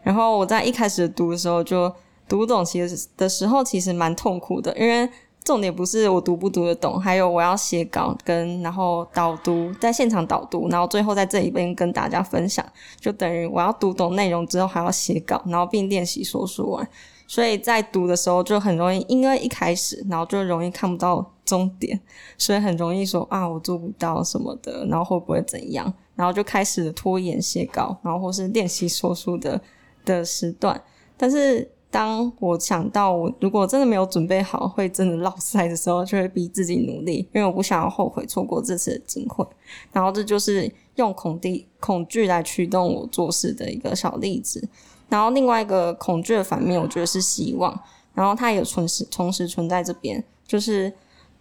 [0.03, 1.89] 然后我在一开始读的时候就
[2.29, 5.09] 读不懂，其实的时候其实蛮痛苦的，因为
[5.45, 12.65] 重点不是我读不读得懂，还有我要写稿跟然后导读，在现场导读，然后最后在这里边跟大家分享，
[13.01, 16.89] 就等于我要读懂内容之后还要写稿，然后并练习说书完，
[17.27, 22.01] 所以在读的时候就很容易，因为一开始然后就容易看不到终点，
[22.39, 29.61] 所以很容易说啊我做不到什么的，然后会不会怎样，然后就开始拖延写稿，然后或是练习说书的。
[30.05, 30.83] 的时段，
[31.17, 39.47] 但是当我想到我如果真的没有准备好，会真的落赛的时候，就会逼自己努力，因为我不想要后悔错过这次的机会。
[39.93, 44.67] 然后这就是用恐惧恐惧来驱动我做事的一个小例子。
[45.11, 47.79] 然后另外一个恐惧的反面，我觉得是希望。
[48.15, 50.91] 然后它也同时同时存在这边，就是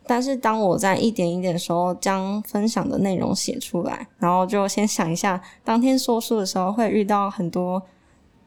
[0.06, 7.82] 但是当我在一点一点的时候将分享的内容写出来，然后就先想一下，当天说书的时候会遇到很多。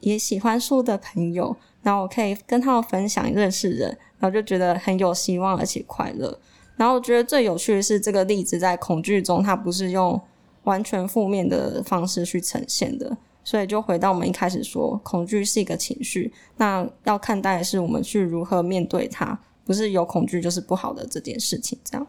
[0.00, 6.36] 也喜欢书的朋友，然后我可以跟他们分享认识人，然后就觉得很有希望而且快乐。
[6.76, 10.20] 然后我觉得最有趣的是这个例子在恐惧中，它不是用
[10.64, 21.78] 完全负面的方式去呈现的，所以就回到我们一开始说，恐惧是一个情绪，那要看待的是我们去如何面对它，不是有恐惧就是不好的这件事情。
[21.84, 22.06] 这样。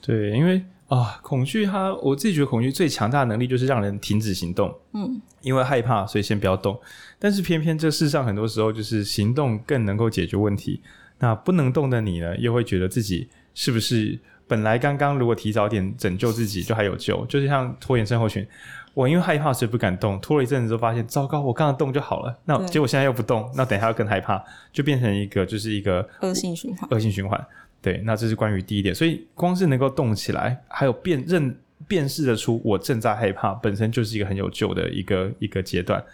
[0.00, 4.74] 对，因为啊，恐惧它，我自己觉得恐惧最强大的能力就是让人停止行动。
[4.92, 6.78] 嗯，因为害怕，所以先不要动。
[7.22, 10.80] 但是偏偏这世上很多时候就是行动更能够解决问题。
[11.20, 17.24] 那不能动的你呢，又会觉得自己是不是本来刚刚如果提早点拯救自己就还有救？
[17.26, 18.44] 就是像拖延症候群，
[18.92, 22.36] 我因为害怕所以不敢动，拖了一阵子之后发现糟糕，我刚刚动就好了。
[22.44, 26.88] 那结果现在又不动，那等一下又更害怕，就变成一个就是一个恶性循环。
[26.90, 27.46] 恶性循环。
[27.80, 31.56] 对，那这是关于第一点，所以光是能够动起来，还有辨认
[31.86, 36.04] 辨识得出我正在害怕，本身就是一个很有救的一个一个阶段。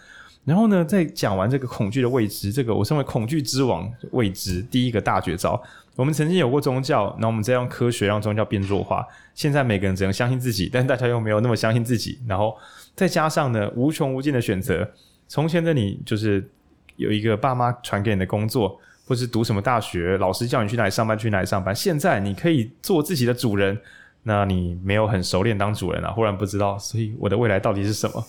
[0.49, 5.63] 然后呢，在讲完这个恐惧的未知，这个我称为恐惧之王未知第一个大绝招。
[5.95, 9.07] 我们曾经有过宗教，然后我们再用科学让宗教变弱化。
[9.35, 12.19] 现在每个人只能相信自己，但大家又没有那么相信自己。
[12.27, 12.57] 然后
[12.95, 14.91] 再加上呢，无穷无尽的选择。
[15.29, 16.49] 从前的你就是
[16.97, 18.81] 有一个爸妈传给你的工作。
[19.07, 21.75] 或是读什么大学，老师叫你去哪里上班，去哪里上班。
[21.75, 23.81] 现在你可以做自己的主人，
[24.25, 28.23] 那你没有很熟练当主人啊，忽然不知道，所以我的未来到底是什么？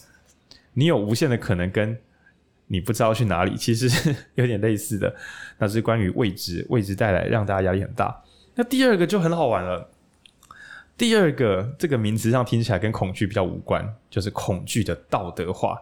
[0.76, 1.98] 你有无限的可能，跟
[2.70, 5.14] 你不知道去哪里， 其实是有点类似的。
[5.58, 8.24] 那是关于未知，未知带来让大家压力很大。
[8.56, 9.90] 那第二个就很好玩了。
[10.98, 15.78] 第二个这个名词上听起来跟恐惧比较无关，就是恐惧的道德化。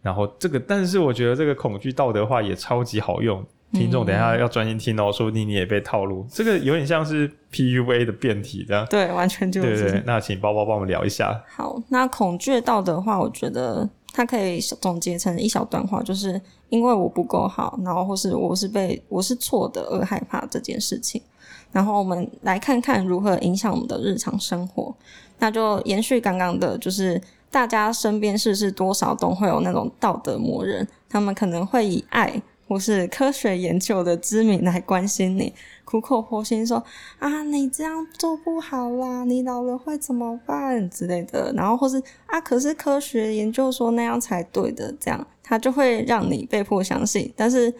[0.00, 3.44] 然后这个，但是我觉得这个恐惧道德化也超级好用。
[3.70, 6.26] 听众，等一下要专心听哦，说不定你也被套路。
[6.30, 8.86] 这个有点像是 PUA 的变体，这样。
[8.88, 9.82] 对，完全就是。
[9.82, 11.38] 对对，那请包包帮我们聊一下。
[11.46, 13.86] 好，那恐惧道德化，我觉得
[14.18, 21.22] 它可以总结成一小段话，就是因为我不够好，然后或是我是被我是错的而害怕这件事情。
[21.70, 24.92] 然后我们来看看如何影响我们的日常生活。
[25.38, 32.42] 那就延续刚刚的，就是大家身边是不是多少都会有那种道德魔人，他们可能会以爱。
[32.68, 35.54] 或是科学研究的知名来关心你，
[35.86, 36.84] 苦口婆心说
[37.18, 41.50] 啊，你这样做不好啦，你老了会怎么办之类的。
[41.54, 47.32] 然后或是啊，可是科学研究说那样才对的，这样他就会让你被迫相信。
[47.34, 47.72] 但是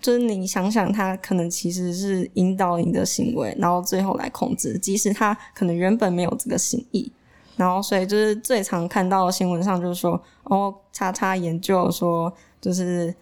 [0.00, 7.10] 就是你想想，他可能其实是引导你的行为，然后最后来控制，即使他可能原本没有这个心意。
[7.56, 13.12] 然后所以就是最常看到的新闻上就是说，哦，叉叉研究说就是。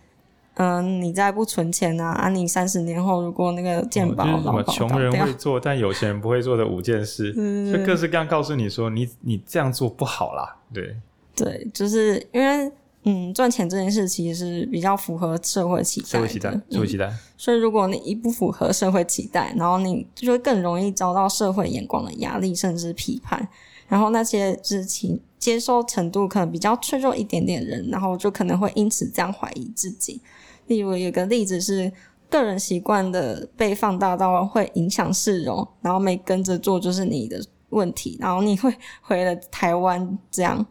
[0.56, 2.12] 嗯，你再不存钱啊？
[2.12, 10.56] 啊，你三十年后如果那个健保老保，穷、哦、人会做但有钱人不会做的五件事， 嗯、就各式各样告诉你说，你你这样做不好啦。
[10.72, 10.96] 对
[11.34, 12.72] 对，就是因为
[13.04, 17.18] 嗯，赚钱这件事其实是比较符合社会期待，社会期待，社会期待、嗯。
[17.36, 23.46] 所以如果你一不符合社会期待，然后你就会更容易遭到社会眼光的压力，甚至批判。
[23.86, 30.20] 然后那些知情接受程度可能比较脆弱一点点的人，然后就可能会因此这样怀疑自己。
[30.66, 31.92] 例如有个例子是，
[32.28, 40.64] 个人习惯的被放大到会影响市容，然后没跟着做就是你的问题，然后你会 回了台湾这样。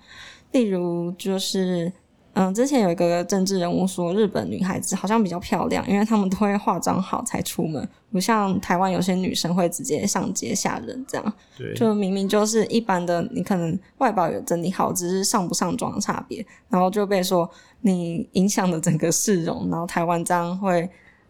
[0.51, 1.91] 例如就是。
[2.35, 11.33] 嗯，之前有一个政治人物说，日本女孩子好像比较漂亮，因为她们都会化妆好才出门，不像台湾有些女生会直接上街吓人这样。
[11.57, 20.89] 对，就明明就是一般的，你可能外表有整理好，只是上不上妆的差别，然后就被说你影响了整个市容，然后台湾这样会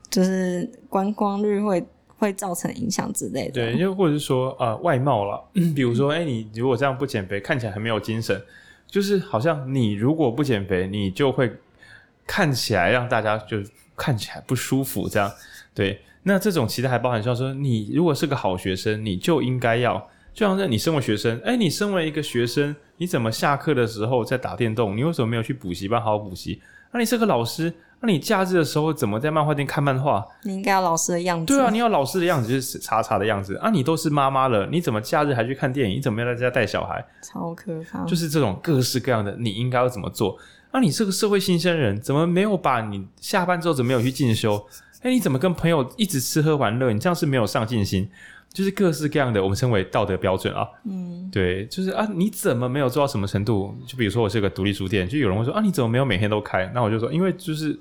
[0.10, 1.86] 就是观光率会
[2.18, 3.52] 会造成影响之类的。
[3.52, 5.40] 对，又或者是说呃外貌了，
[5.76, 8.42] 比如说哎、欸，你如果这样不减肥，看起来很没有精神。
[8.88, 11.52] 就是好像你如果不减肥，你就会
[12.26, 13.58] 看起来让大家就
[13.96, 15.32] 看起来不舒服，这样
[15.74, 16.02] 对。
[16.24, 19.98] 那这种其实还包含像说，你如果是个好学生，你就应该要，
[20.34, 24.98] 就像是你身为学生，哎，你身为一个学生，你怎么下课的时候在打电动？
[24.98, 26.62] 你为什么没有去补习班好好补习？
[26.92, 27.74] 那你是个老师。
[28.02, 30.24] 那你假日的时候怎么在漫画店看漫画？
[30.44, 31.46] 你应该要老师的样子。
[31.46, 33.70] 对啊，你要老师的样子，就是叉叉的样子啊！
[33.70, 35.98] 你都是妈妈了，你怎么假日还去看电影？
[35.98, 37.04] 你怎么要在家带小孩？
[37.22, 38.04] 超可怕！
[38.06, 40.38] 就是这种各式各样的，你应该要怎么做？
[40.72, 44.66] 那、啊、你是个社会新鲜人，怎么没有把你下班之后怎么没有去进修？
[45.02, 46.92] 哎，你怎么跟朋友一直吃喝玩乐？
[46.92, 48.10] 你这样是没有上进心。
[48.56, 50.68] 就是各式各样的，我们称为道德标准啊。
[50.86, 53.78] 嗯，对，就是啊，你怎么没有做到什么程度？
[53.86, 56.66] 就比如说，我是个独立书店，就有人会说啊，你怎么没有每天都开？
[56.74, 57.78] 那我就说，因为就是。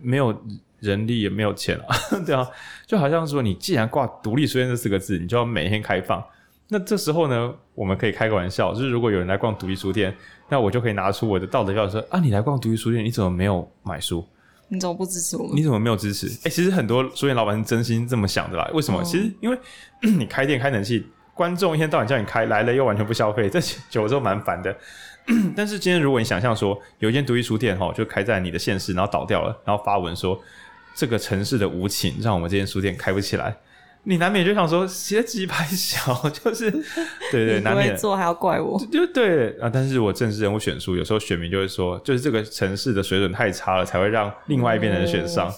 [0.00, 0.34] 没有
[0.80, 2.46] 人力也没有钱啊， 对啊，
[2.86, 6.24] 就好像说你既然挂独立书店这四个字，你就要每天开放。
[6.68, 10.14] 那这时候呢，我们可以开个玩笑，就是如果有人来逛独立书店，
[10.48, 14.26] 那我就可以拿出我的道德标准说啊，你来逛独立书店，你怎么没有买书？
[14.68, 15.56] 你怎么不支持我们？
[15.56, 16.26] 你怎么没有支持？
[16.26, 18.68] 哎、欸，其实很多书店老板是真心这么想的啦。
[18.72, 19.00] 为什么？
[19.00, 19.58] 哦、其实因为
[20.02, 24.76] 你开店开冷气，观众一天到晚叫你开，来了又完全不消费，这久了之后蛮烦的。
[25.56, 30.38] 但是今天如果你想象说有一间独立书店哈，就开在你的县市，然后倒掉了，然后发文说
[30.94, 33.56] 这个城市的无情让我们这间书店开不起来。
[34.06, 36.70] 你难免就想说，写几排小，就是
[37.32, 39.70] 对 对，难免做还要怪我，就对啊。
[39.72, 45.48] 但是我正式人物选书，有时候选民就会说，就是这个城市的水准太差了，才会让另外一边的人选上。
[45.48, 45.54] 哦、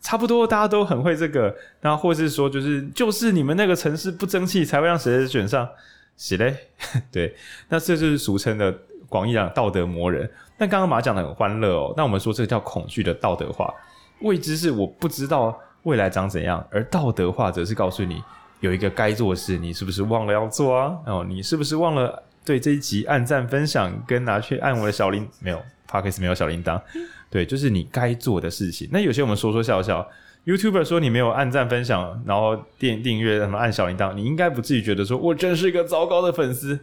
[0.00, 5.68] 差不多大家都很会这个，然后或是说，就是就是你们那个城市不争气，才会让谁选上？
[6.16, 6.56] 是嘞，
[7.10, 7.34] 对，
[7.68, 8.72] 那这就是俗称的
[9.08, 10.30] 广义讲道德魔人。
[10.56, 13.74] 但刚刚马讲的很欢乐哦，那我们说这个叫恐惧的道德化，
[14.20, 15.58] 未知是我不知道。
[15.84, 16.66] 未来长怎样？
[16.70, 18.22] 而道德化则是告诉你
[18.60, 20.98] 有一个该做的事，你是不是忘了要做啊？
[21.06, 25.26] 哦，你是不是忘了对这一集按赞分享跟拿去按我的小铃？
[25.40, 26.80] 没有，Podcast 没有小铃铛。
[27.30, 28.88] 对，就是你该做的事情。
[28.90, 30.06] 那有些我们说说笑笑
[30.46, 36.78] ，YouTuber 说你没有按赞分享，然后订订阅什么按小铃铛，你应该不至于觉得说我真是一个糟糕的粉丝。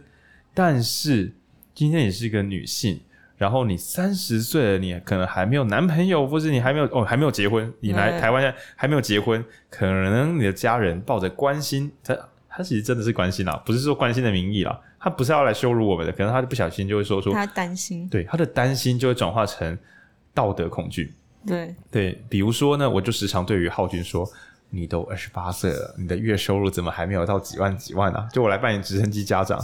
[0.54, 1.32] 但是
[1.74, 3.00] 今天你是一个女性。
[3.36, 7.72] 然后你三十岁了，你可能还没有男朋友，或是你还没有哦，还没有结婚。
[7.80, 12.16] 你来台湾还没有结婚，可能你的家人抱着关心，他
[12.48, 19.78] 他其实真的是关心啦，不是说关心的名义啦，他不是要来羞辱我们的，可能他就不小心就会说出他担心，对他的担心就会转化成
[20.32, 21.14] 道德恐惧。
[21.46, 24.28] 对对，比如说呢，我就时常对于浩君说。
[24.68, 28.28] 你都二十八岁了，你的月收入怎么还没有到几万几万啊？
[28.32, 29.56] 就我来扮演直升机家长，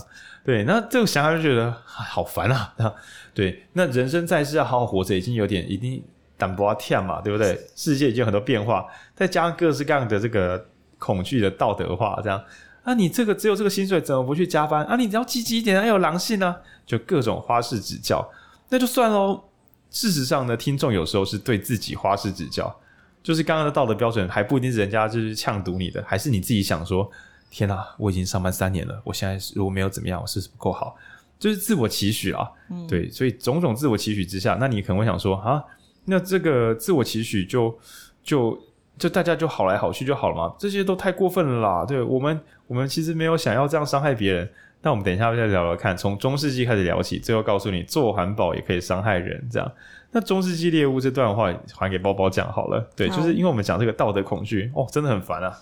[0.45, 2.93] 对，那这个想法就觉得好烦啊，啊！
[3.33, 6.03] 对，那人生在世要好好活着，已经有点一定
[6.37, 7.59] 胆不跳嘛，对不对？
[7.77, 10.67] 世界已经有很多变化，再加上各式各样的这个
[10.99, 12.43] 恐惧的道德化，这样
[12.83, 14.97] 啊，你这个只有这个薪水，怎么不去加班啊？
[14.97, 18.29] 你只要积极一点，要有狼性呢，就各种花式指教，
[18.69, 19.45] 那就算喽。
[19.91, 22.75] 事实上呢，听众有时候是对自己花式指教。
[23.23, 27.09] 就是刚刚的道德标准还不一定是人家就是呛毒你的，还是你自己想说，
[27.53, 30.97] 天哪，我已经上班三年了，我现在如果没有怎么样，我是不是不够好？
[31.39, 35.63] 就是自我期许啊，嗯、对，所以种种自我期许之下，那你可能会想说啊，
[36.07, 37.79] 那这个自我期许就
[38.23, 38.59] 就
[38.97, 40.55] 就大家就好来好去就好了嘛？
[40.59, 41.85] 这些都太过分了啦！
[41.85, 44.49] 对我们，我们其实没有想要这样伤害别人。
[44.85, 49.73] 那我们等一下再聊聊看，从中世纪开始聊起，最后告诉你做环保也可以伤害人，这样。
[50.11, 55.57] 那中世纪猎物这段话还给包包讲好了，对，就是因为我们讲这个道德恐惧，哦，真的很烦啊。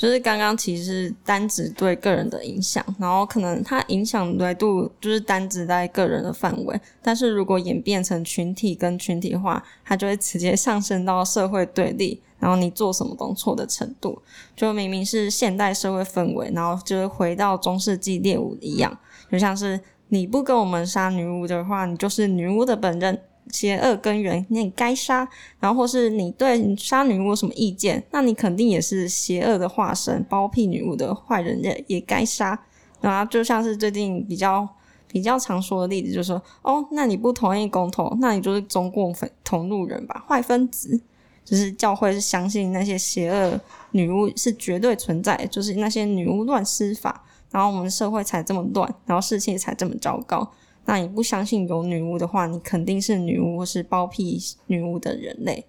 [0.00, 14.18] 就是刚刚其实单指对个人的影响，然后可能它影响维度就是单指在个人的范围，但是如果演变成群体跟群体化，它就会直接上升到社会对立，然后你做什么都错的程度。
[14.56, 18.98] 就明明是现代社会氛围，然后就会回到中世纪猎物一样，
[19.30, 23.20] 就像是你不跟我们杀女巫的话，你就是女巫的本人。
[23.52, 25.28] 邪恶根源，你该杀。
[25.58, 32.58] 然后或是你对杀女巫有什么意见，那你肯定也是邪恶的化身，包庇女巫的坏人也也该杀。
[33.00, 34.68] 然后就像是最近比较
[35.08, 41.00] 比较常说的例子，就是说，哦，那你不同意公投，那你就是中共粉同路人吧，坏分子。
[41.42, 43.58] 就是教会是相信那些邪恶
[43.90, 50.48] 女巫是绝对存在，就是那些女巫乱施法，然后我们社会才这么乱，然后事情才这么糟糕。
[50.90, 55.64] 那你不相信有女巫的话，你肯定是女巫或是包庇女巫的人类。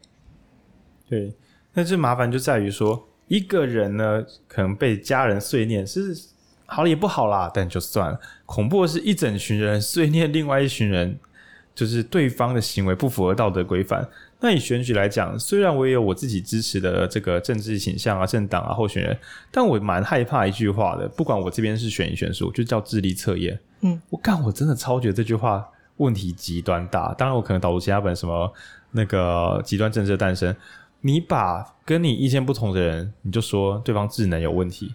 [1.08, 1.32] 对，
[1.76, 6.20] 那这麻烦就在于说，一个人呢，可能被家人碎念是
[6.66, 8.20] 好了也不好啦，但就算了。
[8.48, 11.20] 恐怖的是一整群人碎念另外一群人，
[11.76, 14.10] 就是对方的行为不符合道德规范。
[14.40, 19.16] 那以选举来讲，虽然我也有我自己支持的这个政治倾向啊、政党啊、候选人，
[19.52, 21.08] 但我蛮害怕一句话的。
[21.10, 23.60] 不管我这边是选一选输，就叫智力测验。
[23.82, 25.68] 嗯，我干，我真的超觉得这句话
[25.98, 27.14] 问题极端大。
[27.14, 28.52] 当然，我可能导入其他本什么
[28.92, 30.56] 那个极端政治的诞生。
[31.02, 34.94] 你把跟你意见不同的人，你就说对方智能有问题。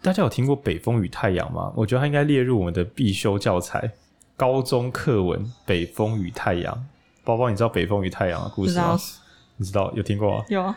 [0.00, 1.72] 大家有听过《北风与太阳》吗？
[1.76, 3.90] 我觉得它应该列入我们的必修教材，
[4.36, 6.74] 高中课文《北风与太阳》。
[7.24, 8.96] 包包，你知道《北风与太阳》的故事吗？
[8.96, 9.18] 知
[9.58, 10.44] 你知道有听过吗？
[10.48, 10.74] 有啊。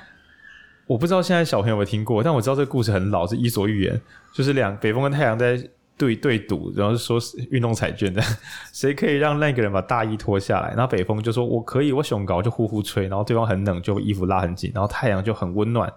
[0.88, 4.02] 我不知道现在小朋友有没有听过，但我知道这个故事很老，是伊索寓言，
[4.34, 5.58] 就是两北风跟太阳在
[6.02, 7.20] 对对赌，然后说
[7.52, 8.20] 运动彩券的，
[8.74, 10.70] 谁可以让那个人把大衣脱下来？
[10.70, 15.92] 然后北风就说：“我可以，我胸高就呼呼吹。”然后对方很冷，就衣服拉很紧，然后太阳就很温暖，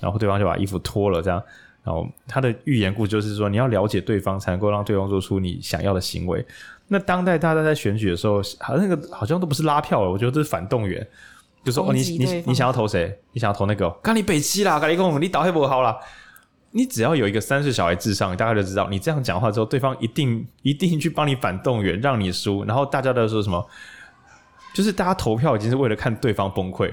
[0.00, 1.42] 然后对方就把衣服脱了，这样。
[1.84, 6.42] 然后他的寓言故事就是说，你要了解对方，才能够让对方做出你想要的行为。
[6.88, 11.06] 那当代大家在选举的时候，好像那个好像都不是拉票了，我觉得这是反动员，
[11.62, 13.18] 就说哦，你你你想要投谁？
[13.32, 13.90] 你想要投那个？
[14.02, 15.98] 干你北七啦，干你讲你倒黑不好啦。
[16.72, 22.64] 你只要有一个三岁小孩智商，大家就知道，你这样讲话之后，对方一定一定去帮你反动员，让你输。
[22.64, 23.64] 然后大家都说什么？
[24.74, 26.90] 就是大家投票已经是为了看对方崩溃，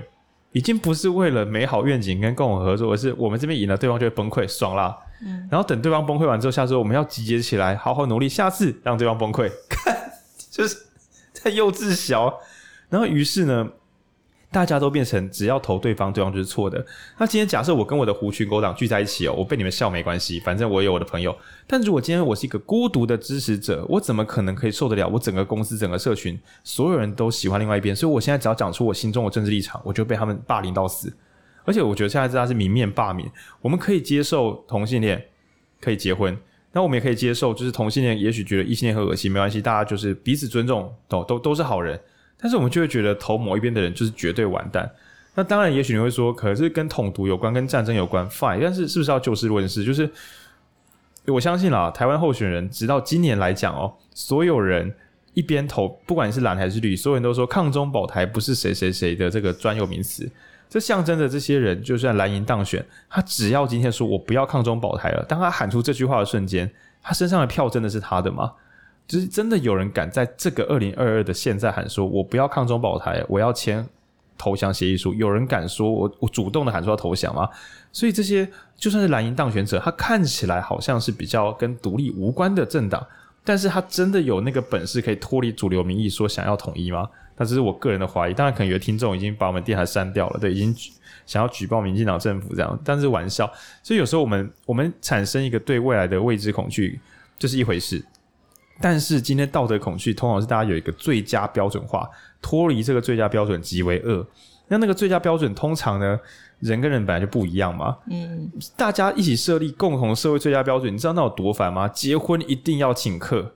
[0.52, 4.96] 已经不是为了美好愿景跟共同合作，而是我们这边赢了，对方就会崩溃，爽啦。
[5.22, 9.50] 嗯，然后等对方崩溃完之后，下次我们要集结起来，好好努力，下次让对方崩溃。
[9.70, 10.12] 看，
[10.52, 10.76] 就是
[11.32, 12.38] 在幼稚小。
[12.90, 13.70] 然后于是呢，
[14.52, 16.84] 大家都变成只要投对方，对方就是错的。
[17.20, 21.36] 那今天假设我跟我的狐群狗党聚在一起哦，我被你们笑没关系，反正我有我的朋友。
[21.68, 25.08] 但如果今天我是一个孤独的支持者，我怎么可能可以受得了？
[25.08, 31.14] 我整个公司、整个社群，所有人都喜欢另外一边，所以我现在只要讲出我心中的政治立场，我就被他们霸凌到死。
[31.66, 33.32] 而且我觉得现在大家是明面罢免，
[33.62, 35.24] 我们可以接受同性恋
[35.80, 36.36] 可以结婚，
[36.72, 42.00] 那我们也可以接受，就是同性恋也许觉得异性恋很恶心，没关系，大家就是彼此尊重，都都都是好人。
[42.42, 44.90] 但是我们就会觉得投某一边的人就是绝对完蛋。
[45.36, 48.60] 那当然，也许你会说，可是跟统独有关，跟战争有关，fine。
[48.62, 49.84] 但是是不是要就事论事？
[49.84, 50.10] 就是
[51.28, 54.94] 我相信啦，台湾候选人直到今年来讲哦，所有人
[55.34, 60.30] 一边投，不管是蓝还是绿，所有人都说抗中保台不是谁谁谁的这个专有名词。
[60.68, 66.70] 这象征着这些人就算蓝营当选，他只要今天说我不要抗中保台了，当他喊出这句话的瞬间，
[67.02, 68.52] 他身上的票真的是他的吗？
[69.10, 73.84] 就是真的有人敢在这个二零二二的现在喊说，我不要抗中保台，我要签
[74.38, 75.12] 投降协议书。
[75.16, 77.50] 有人敢说我我主动的喊说要投降吗？
[77.92, 78.48] 所以这些
[78.78, 83.04] 就算是蓝营当选者，他看起来好像是比较跟独立无关的政党，
[83.44, 87.10] 但是他真的有那个本事可以脱离主流民意说想要统一吗？
[87.36, 88.34] 那这是我个人的怀疑。
[88.36, 90.76] 当然，可能有的听众已经把我们电台删掉了，对，已经
[91.26, 93.52] 想要举报民进党政府这样，但是玩笑。
[93.82, 97.00] 所以有时候我们我们产生一个对未来的未知恐惧，
[97.40, 98.06] 这是一回事。
[98.82, 102.10] 但是今天道德恐惧通常是大家有一个最佳标准化，
[102.42, 104.26] 脱离这个最佳标准即为恶。
[104.68, 106.20] 那那个最佳标准通常呢，
[106.60, 107.98] 人跟人本来就不一样嘛。
[108.10, 111.88] 嗯，大家一起设立共同社会最佳标准，你知道那有多烦吗？
[111.88, 113.56] 结婚一定要请客，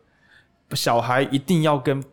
[0.72, 2.04] 小孩一定要跟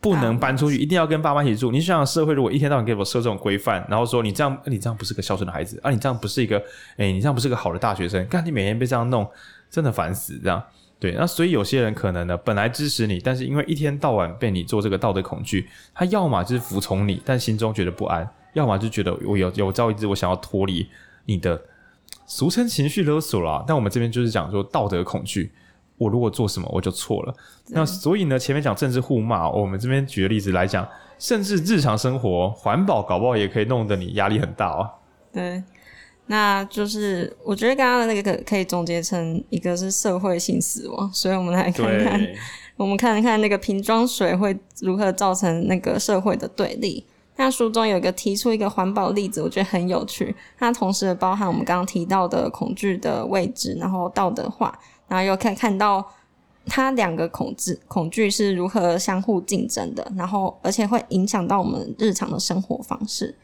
[0.00, 1.70] 不能搬出去，一定要跟爸妈一起住。
[1.70, 6.58] 你想想，社会如果一天到晚给我设这种规范，然后说你这样，你这样不是个孝顺的孩子啊，你这样不是一个，
[6.96, 9.28] 哎，你这样不是个好的大学生，干你每天被这样弄，
[9.70, 10.60] 真的烦死这样。
[11.00, 18.22] 对，那所以有些人可能呢，本来支持你，但是因为一天到晚被你做这个道德恐惧，他要么就是服从你，但心中觉得不安；
[18.52, 20.86] 要么就觉得我有有朝一日我想要脱离
[21.24, 21.58] 你的，
[22.26, 23.64] 俗称情绪勒索啦。
[23.66, 25.50] 但我们这边就是讲说道德恐惧，
[25.96, 27.34] 我如果做什么我就错了。
[27.68, 30.86] 那所以呢，前面讲政治互骂，我们这边举个例子来讲，
[31.18, 34.90] 甚至日常生活环保搞不好也可以弄得你压力很大哦。
[35.32, 35.62] 对。
[36.30, 42.24] 那就是我觉得刚刚的那个可可以总结成一个是社会性死亡，所以我们来看看，
[42.78, 47.04] 我们看一看那个瓶装水会如何造成那个社会的对立。
[47.34, 50.32] 那书中有一个提出一个环保例子，我觉得很有趣。
[50.56, 54.78] 它同时包含我们刚刚提到的恐惧的位置，然后道德化，
[55.08, 56.06] 然后又可以看到
[56.66, 63.34] 它两个恐惧恐惧是如何相互竞争的，然后而且会影响到我们日常的生活方式。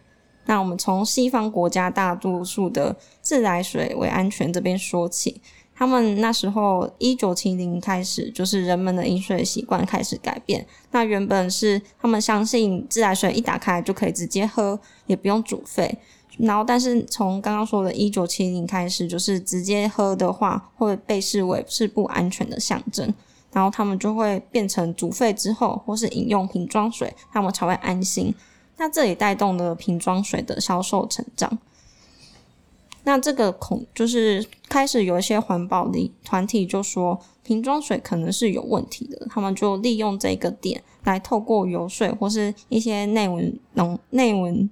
[0.46, 5.40] 那我们从西方国家大多数的自来水为安全这边说起，
[5.74, 10.66] 他们那时候一九七零开始，就是人们的饮水习惯开始改变。
[10.92, 15.98] 那原本是他们相信自来水一打开就可以直接喝，也不用煮沸。
[16.38, 23.12] 然后，但是从刚刚说的一九七零开始，就是直接喝的话会被视为是不安全的象征，
[23.52, 28.34] 然后他们就会变成煮沸之后，或是饮用瓶装水，他们才会安心。
[28.76, 31.58] 那这也带动了瓶装水的销售成长。
[33.04, 44.68] 那这个恐就是开始有一些环保的团体就说瓶装水可能是有问题的，他们就利用这个点来透过游说或是一些内文农内文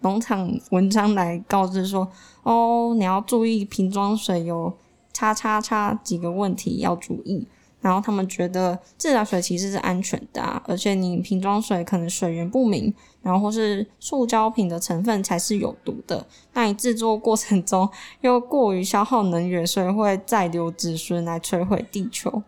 [0.00, 2.08] 农场文章来告知说，
[2.42, 4.76] 哦，你要注意瓶装水有
[5.12, 7.46] 叉叉叉几个问题要注意。
[7.80, 16.26] 然后他们觉得自来水其实是安全的啊，而且你瓶装水可能水源不明，然后或是塑胶品的成分才是有毒的。
[16.54, 17.88] 那你制作过程中
[18.22, 22.42] 又过于消耗能源，所以会再留子孙来摧毁地球。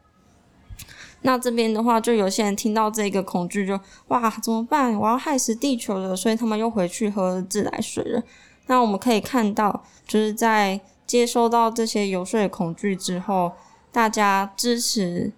[1.22, 4.98] 那这边的话，就有些人听到这个恐惧就，就哇怎么办？
[4.98, 8.20] 我要害死地球了，所以他们又回去喝自来水了。
[8.66, 13.52] 那我们可以看到，就是在接收到这些游说的恐惧之后。
[13.90, 15.32] 大家支持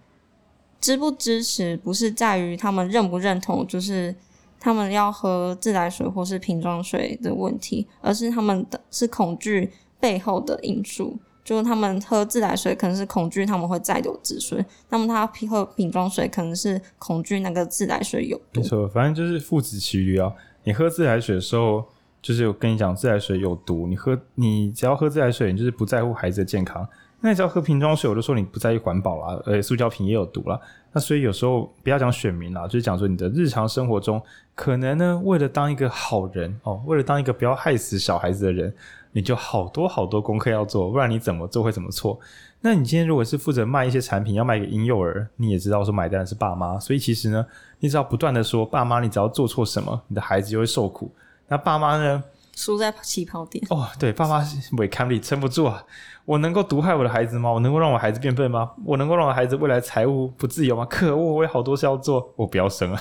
[0.81, 4.15] 支不支持，不是在于他们认不认同，就是
[4.59, 18.61] 他们要喝自来水或是瓶装水的问题，而是他们的是恐惧背后的因素，就是他们喝自来水可能是恐惧他们会再有子孙，那么他喝瓶装水可能是恐惧那个自来水有毒。
[18.61, 20.33] 没错，反正就是父子骑驴啊。
[20.65, 21.85] 你喝自来水的时候，
[22.21, 26.87] 就是我跟你讲自来水有毒，你喝你只要喝自来水，你就是不在乎孩子的健康。
[27.21, 30.59] 那你只要喝瓶装水，我就说你不在意环保啦，呃，塑胶瓶也有毒啦。
[30.93, 34.21] 那所以有时候不要讲选民啦，就是讲说你的日常生活中，
[34.55, 38.73] 可能呢，为了当一个好人哦，为了当一个不要害死小孩子的人，
[39.13, 42.19] 你就好多好多功课要做，不然你怎么做会怎么错。
[42.63, 47.47] 那你今天如果是负责卖一些产品，要卖给婴幼儿，你也知道说买单的是爸妈，所以其实呢，
[47.79, 51.13] 你只要不断的说爸妈，你只要做错什么，你的孩子就会受苦。
[51.49, 52.25] 那爸妈呢？
[52.61, 54.45] 输在起跑点哦，对，爸妈
[54.77, 55.83] 违抗力撑不住啊！
[56.27, 57.51] 我能够毒害我的孩子吗？
[57.51, 58.71] 我能够让我孩子变笨吗？
[58.85, 60.85] 我能够让我孩子未来财务不自由吗？
[60.85, 63.01] 可恶，我有好多事要做，我不要生了。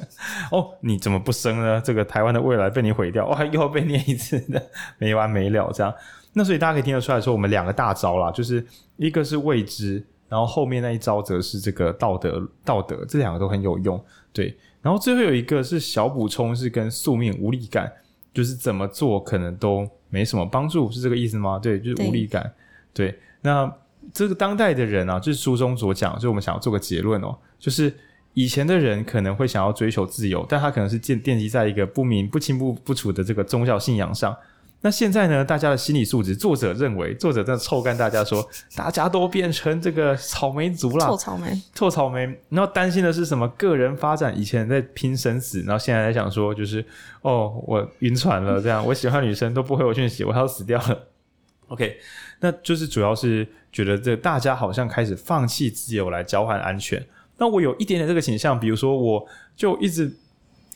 [0.52, 1.80] 哦，你怎么不生呢？
[1.82, 4.62] 这个台湾的未来被你毁掉，哇，又要被念一次的，
[5.00, 5.90] 没完没了这样。
[6.34, 8.64] 那所以大家可以听得出来说，我们两个大招啦，就是
[8.98, 13.98] 一个是未知，然后后面那一招则是这个道德，道德这两个都很有用。
[14.34, 17.90] 对，然后最后有一个是小补充，是跟宿命无力感。
[18.32, 21.58] 就是怎么做可能都没什么帮助，是这个意思吗？
[21.58, 22.52] 对，就是无力感。
[22.92, 23.72] 对，对，那
[24.12, 27.92] 这个当代的人啊，就是书中所讲，就是我们想要做个结论哦，就是
[28.34, 34.36] 以前的人可能会想要追求自由，但他可能是建奠基在一个不明不清不不楚的这个宗教信仰上。
[34.80, 35.44] 那现在呢？
[35.44, 42.40] 大家的心理素质，作者认为，作者在臭干大家说，大家都变成这个草莓族了，臭草莓，臭草莓。
[42.48, 43.48] 然后担心的是什么？
[43.56, 46.84] 个人发展，以前在拼生死，然后现在在想说，就是
[47.22, 51.08] 哦，我晕船了，这样，我喜欢女生都不回我讯息，我要死掉了。
[51.66, 51.98] OK，
[52.38, 57.04] 那就是主要是觉得这大家好像开始放弃自由来交换安全。
[57.38, 59.26] 那我有一点点这个倾向，比如说，我
[59.56, 60.16] 就一直。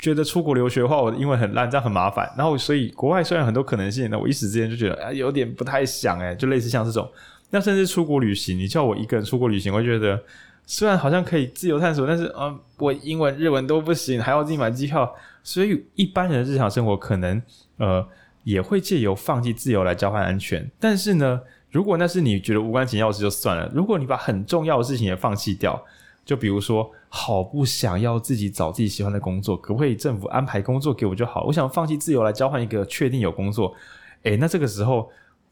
[0.03, 2.29] 觉得出国留学的话，我英文很烂，这样很麻烦。
[2.37, 7.09] 然后，所以国外虽然很多可能性，那我一时之间就觉得啊，有点不太想诶，就类似像这种。
[7.51, 10.21] 那甚至出国旅行，你叫我一个人出国旅行，我觉得
[10.67, 15.15] 虽然好像可以自由探索，但是嗯、我英文、日文都不行，还要自己买机票。
[15.45, 17.41] 所以一般人的日常生活可能
[17.77, 18.05] 呃
[18.43, 20.69] 也会借由放弃自由来交换安全。
[20.81, 21.41] 但是呢，
[21.71, 25.81] 如果那是你觉得无关紧要的事就算了，如果你把很重要的事情也放弃掉。
[26.25, 31.45] 就比如说，好不想要自己找自己喜欢的工作，可不可以政府安排工作给我就好？
[31.45, 33.75] 我想放弃自由来交换一个确定有工作。
[34.23, 35.11] 诶，那这个时候，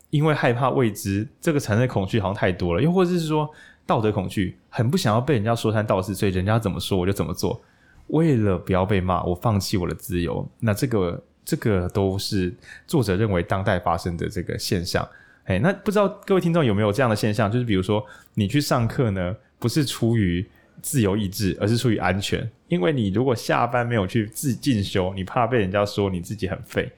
[0.09, 2.83] 因为害怕未知，这个产生的恐惧好像太多了。
[2.83, 3.47] 又或者是说，
[3.85, 7.61] 道德恐惧，很不想要被人家说三道四，所以人家怎么说我就怎么做。
[8.07, 10.49] 为了不要被骂，我放弃我的自由。
[10.61, 12.55] 那这个这个都是
[12.87, 15.07] 作者认为当代发生的这个现象。
[15.45, 17.53] 诶，那不知道各位听众有没有这样的现象？
[17.53, 18.03] 就是比如说，
[18.33, 20.49] 你去上课呢，不是出于
[20.83, 22.49] 自由意志，而是出于安全。
[22.69, 26.91] 因为你如果下班没有去自进修，你怕被人家说你自己很废，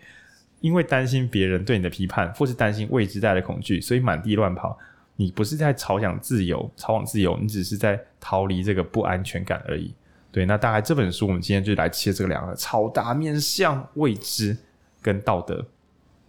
[0.61, 4.79] 因为担心别人对你的批判，或是担心未知带来的恐惧，所以满地乱跑。
[5.17, 9.93] 你不是在朝向自由，朝往自由，你只是在逃离这个不安全感而已。
[10.31, 14.57] 对，那大概这本书我们今天就来切这个两个超大面向：未知
[15.03, 15.65] 跟道德。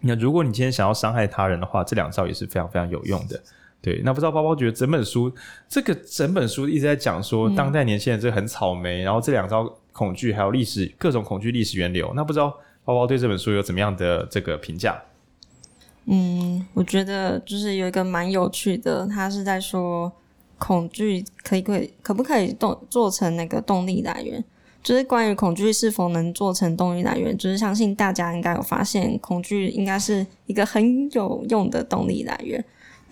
[0.01, 3.41] 那如果你今天想要伤害他人的话，这两招也是非常非常有用的。
[3.83, 5.29] 对，那不知道包包觉得整本书，
[5.67, 12.49] 这个整本书一直在讲说当代年轻人这个很草莓，嗯、然后这两招恐惧还有历史各种恐惧历史源流，那不知道
[12.85, 14.97] 包包对这本书有怎么样的这个评价？
[16.05, 20.09] 嗯，我觉得就是有一个蛮有趣的，他是在说
[20.57, 24.41] 恐惧可以可以可不可以动做成那个动力来源，
[24.81, 32.63] 就是关于恐惧是否能做成动力来源，就是相信大家应该有发现，恐惧应该是一个很有用的动力来源。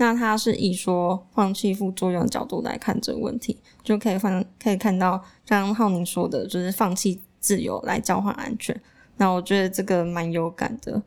[0.01, 5.11] 那他是以说放弃副作用的角度来看这个问题，就可以放可以看到，
[5.45, 8.75] 刚刚浩宁说的，就是放弃自由来交换安全。
[9.17, 10.99] 那我觉得这个蛮有感的。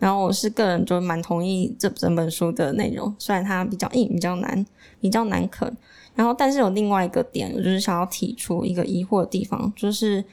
[0.00, 4.66] 然后我是个人就蛮同意这整本书的内容，虽然它比较硬、比较难、
[5.00, 5.72] 比较难啃。
[6.16, 10.24] 然后，但是有另外一个点，我就是想要提出一个疑惑的地方，就是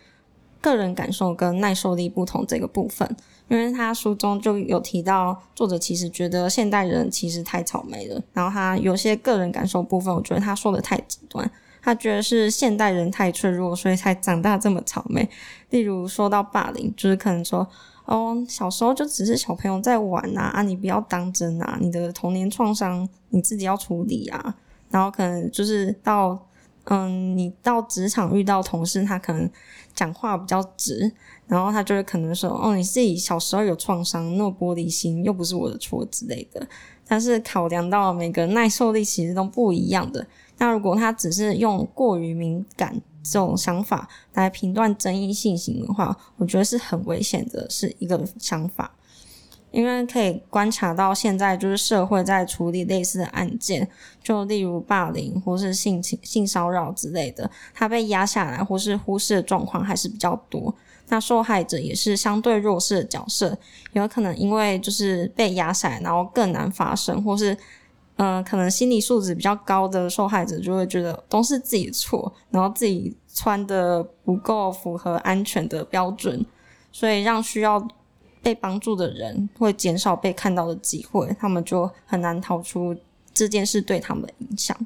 [0.61, 3.15] 个人感受跟耐受力不同这个部分。
[3.49, 8.21] 因为他书中就有提到，作者其实觉得现代人其实太草莓了。
[8.33, 11.49] 然后他有些个人感受部分，我觉得他说的太极端。
[11.81, 15.29] 他觉得是现代人太脆弱，所以才长大这么草莓。
[15.71, 17.65] 例如说到霸凌，就是可能说，
[18.03, 24.55] 哦，小时候就只是小朋友在玩呐，啊，你不要当真啊，你的童年创伤你自己要处理啊。
[24.89, 26.37] 然后可能就是到，
[26.85, 29.49] 嗯，你到职场遇到同事，他可能
[29.97, 31.11] 讲话比较直。
[31.47, 36.67] 然后他就会可能说：“哦，你自己小时候有创伤，那么玻璃心，又不是我的错之类的。”
[37.09, 40.27] 但是考量到每个耐受力其实都不一样的。
[40.57, 48.93] 那如果他只是用过于敏感这种想法来评断争议性行为的话，我觉得是很危险的，是一个想法。
[49.77, 53.87] 因为可以观察到现在就是社会在处理类似的案件，
[54.23, 60.73] 就例如霸凌或是性侵、性骚扰之类的，他被压下来或是忽视的状况还是比较多。
[61.09, 63.55] 那受害者也是相对弱势的角色，
[63.93, 67.55] 有可能因为就是被压下来，然后更难发声，或是
[68.15, 76.43] 嗯、可能心理素质比较高的受害者就会觉得都是自己的错，然后自己穿的不够符合安全的标准，
[76.91, 77.87] 所以让需要
[78.47, 82.95] 被帮助的人会减少被看到的机会，他们就很难逃出
[83.33, 84.77] 这件事对他们的影响。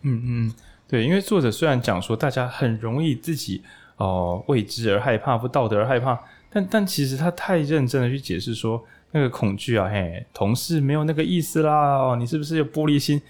[0.00, 0.54] 嗯嗯，
[0.88, 3.62] 对，因为作者虽然讲说大家很容易自己
[3.98, 6.18] 哦、呃、为之而害怕，不道德而害怕，
[6.50, 8.84] 但但其实他太认真的去解释说。
[9.14, 13.20] 那个恐惧啊，嘿，同事没有那个意思啦，哦，你是不是有玻璃心？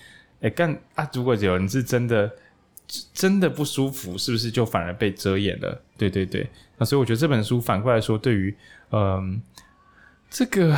[0.41, 1.11] 哎，干啊！
[1.13, 2.31] 如果有人是真的
[3.13, 5.83] 真的不舒服，是不是就反而被遮掩了？
[6.11, 8.55] 对对对，那所以我觉得这本书反过来说，对于
[8.91, 9.41] 嗯
[10.29, 10.77] 这个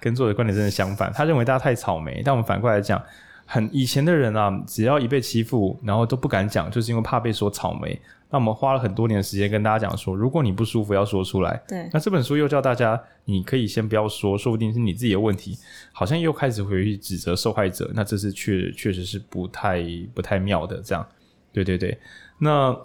[0.00, 3.02] 跟作者观点真的相反，他认为大家太草莓，但我们反过来讲，
[3.44, 8.00] 很以前的人啊，只要一被欺负，然后都不敢讲，就是因为怕被说草莓。
[8.30, 11.58] 那我们花了很多年的时间跟大家讲说，如果你不舒服要说出来。
[11.66, 11.88] 对。
[11.92, 15.58] 那这本书又叫大家，你可以先不要说，说不定是你自己的问题。
[15.92, 19.82] 好像又开始回去指责受害者，那这是确确实是不太
[20.14, 20.80] 不太妙的。
[20.82, 21.06] 这样，
[21.52, 21.98] 对对对。
[22.38, 22.76] 那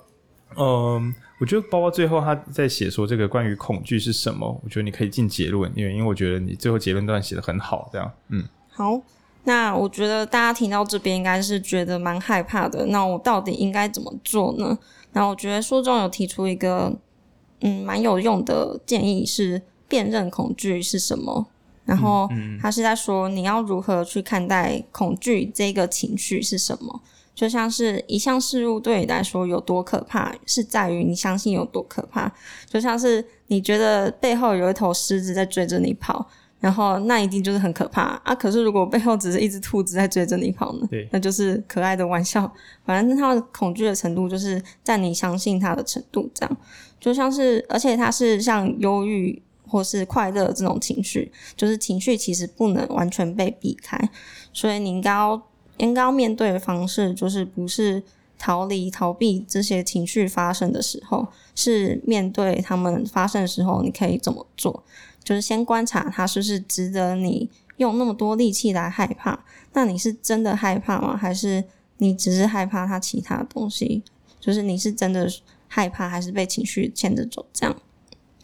[0.55, 1.13] 嗯，
[1.43, 7.89] 我觉得包包最后他在写说这个关于恐惧是什么，我觉得你可以进结论，因为因为我觉得你最后结论段写的很好。
[7.91, 8.45] 这样，嗯。
[8.71, 8.97] 好，
[9.43, 12.85] 那我觉得大家听到这边应该是觉得蛮害怕的。
[12.85, 14.79] 那我到底应该怎么做呢？
[15.11, 16.97] 那我觉得书中有提出一个
[17.59, 21.45] 嗯蛮有用的建议，是辨认恐惧是什么。
[21.83, 22.29] 然后
[22.61, 27.01] 他是在说你要如何去看待恐惧这个情绪是什么。
[27.33, 32.31] 就像是一项事物对你来说有多可怕，是在于你相信有多可怕。
[32.69, 36.29] 就像是你觉得背后有一头狮子在追着你跑。
[36.59, 38.33] 然后那一定就是很可怕啊！
[38.33, 40.87] 可是如果背后只是一只兔子在追着你跑呢？
[40.89, 42.49] 对，那就是可爱的玩笑。
[42.85, 46.57] 反正它的恐惧的程度就是在你相信它的程度这样，
[47.01, 53.99] 就像是，而且它是像忧郁或是快乐这种情绪，就是情绪其实不能完全被避开，
[54.53, 55.49] 所以你应该要
[55.83, 58.01] 应该要面对的方式就是不是
[58.37, 64.83] 逃离逃避这些情绪发生的时候，是面对他们发生的时候，你可以怎么做？
[65.23, 69.39] 就是先观察他是不是值得你用那么多力气来害怕？
[69.73, 71.15] 那你是真的害怕吗？
[71.15, 71.63] 还是
[71.97, 74.03] 你只是害怕他其他东西？
[74.39, 75.29] 就是你是真的
[75.67, 77.45] 害怕，还是被情绪牵着走？
[77.53, 77.75] 这样。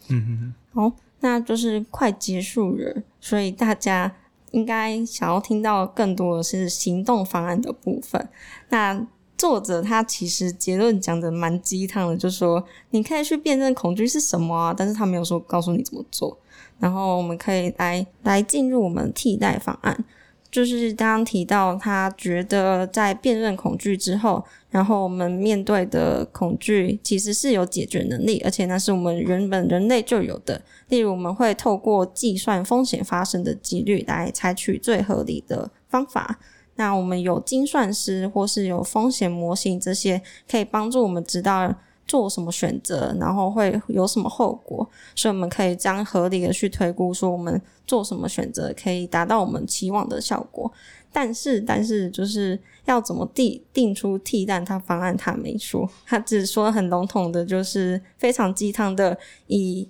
[0.08, 0.54] 嗯哼哼。
[0.72, 4.16] 好，那就是快结束了，所以大家
[4.50, 8.28] 应该想要听到更多的是行动方案的部分。
[8.68, 16.38] 那作者他其实结论讲的蛮鸡汤的，就说你可以去辨认恐惧是什么啊，但是他没有说告诉你怎么做。
[16.78, 20.04] 然后我们可以来来进入我们替代方案，
[20.50, 30.60] 就是刚刚提到他觉得在辨认恐惧之后，然后我们面对的恐惧其实是有解决能力，而且那是我们原本人类就有的。
[30.90, 36.38] 例如，我们会透过计算风险发生的几率来采取最合理的方法。
[36.74, 41.74] 那我们有精算师或是有风险模型，这些可以帮助我们知道。
[42.06, 44.84] 做什么选择，然后会有什么后果，
[45.14, 50.72] 所以我们可以将合理的去推估，说我们做什么选择可以达到我们期望的效果。
[51.12, 59.16] 但是，但是就是要怎么定定出替代他方案，他没说，他只说很笼统的，就是非常鸡汤的，
[59.46, 59.88] 以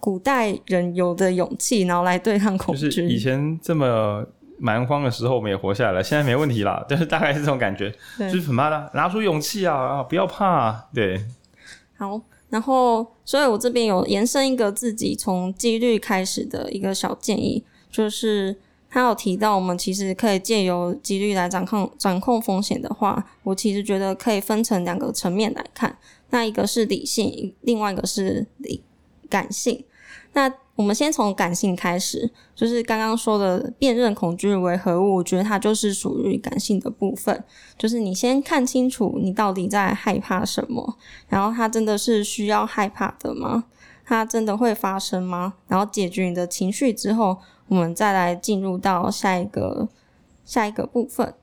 [0.00, 2.82] 古代人有的勇气，然后来对抗恐惧。
[2.82, 4.24] 就是以前这么
[4.58, 6.84] 蛮荒的时候，我们也活下来了，现在没问题啦。
[6.88, 11.20] 就是大概是这种感觉，就是很怕的，拿出勇气啊，不要怕，啊对。
[11.96, 18.56] 好，然后，所以我这边有延伸一个自己从几率开始的一个小建议，就是
[18.88, 25.98] 他有提到，我们其实可以借由几率来掌控掌控风险的话，我其实觉得可以分成两个层面来看，
[26.30, 28.80] 那一个是理性，另外一个是理
[29.28, 29.84] 感性，
[30.38, 30.54] 那。
[30.78, 37.42] 我们先从感性开始，就是刚刚说的辨认恐惧为何物，我觉得它就是属于感性的部分。
[37.76, 43.64] 就是你先看清楚你到底在害怕什么，然后它真的是需要害怕的吗？
[44.04, 45.54] 它真的会发生吗？
[45.66, 49.88] 然后解决你的情绪之后，我们再来进入到下一个
[50.44, 51.34] 下一个部分。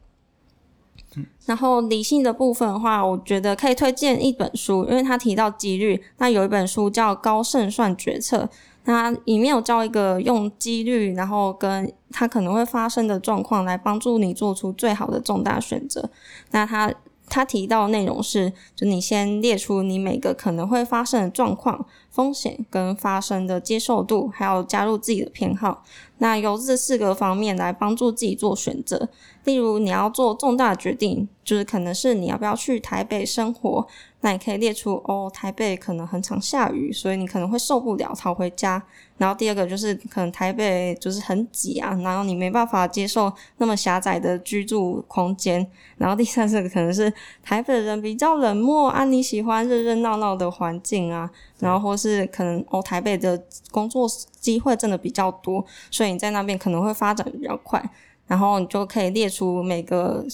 [1.45, 8.49] 然后理性的部分的话，我觉得可以推荐一本书，因为他提到几率，那有一本书叫《高胜算决策》。
[8.85, 16.09] 那里面有教一个用几率，然后跟它可能会发生的状况来帮助你做出最好的重大选择。
[16.51, 16.93] 那他
[17.27, 21.85] 他提到内容是，就你先列出你每个可能会发生的状况，
[22.15, 25.83] 风险跟发生的接受度，还有加入自己的偏好。
[26.19, 29.09] 那由这四个方面来帮助自己做选择。
[29.43, 33.85] 例如，你要做重大决定，就是可能是你要不要去台北生活，
[34.21, 38.81] 那你可以列出哦，台北可能很常下雨，所以你可能会受不了，逃回家。
[39.17, 45.65] 然后第二个就是可能台北就是很挤啊，然后你没办法接受那么狭窄的居住空间。
[45.97, 47.11] 然后第三个可能是
[47.43, 51.29] 台北人比较冷漠啊，你喜欢热热闹闹的环境啊。
[51.59, 53.41] 然后或是可能哦，台北的
[53.71, 54.07] 工作
[54.39, 57.83] 机会真的比较多，所以你在那边可能会发展比较快。
[58.27, 60.25] 然后你就可以列出每个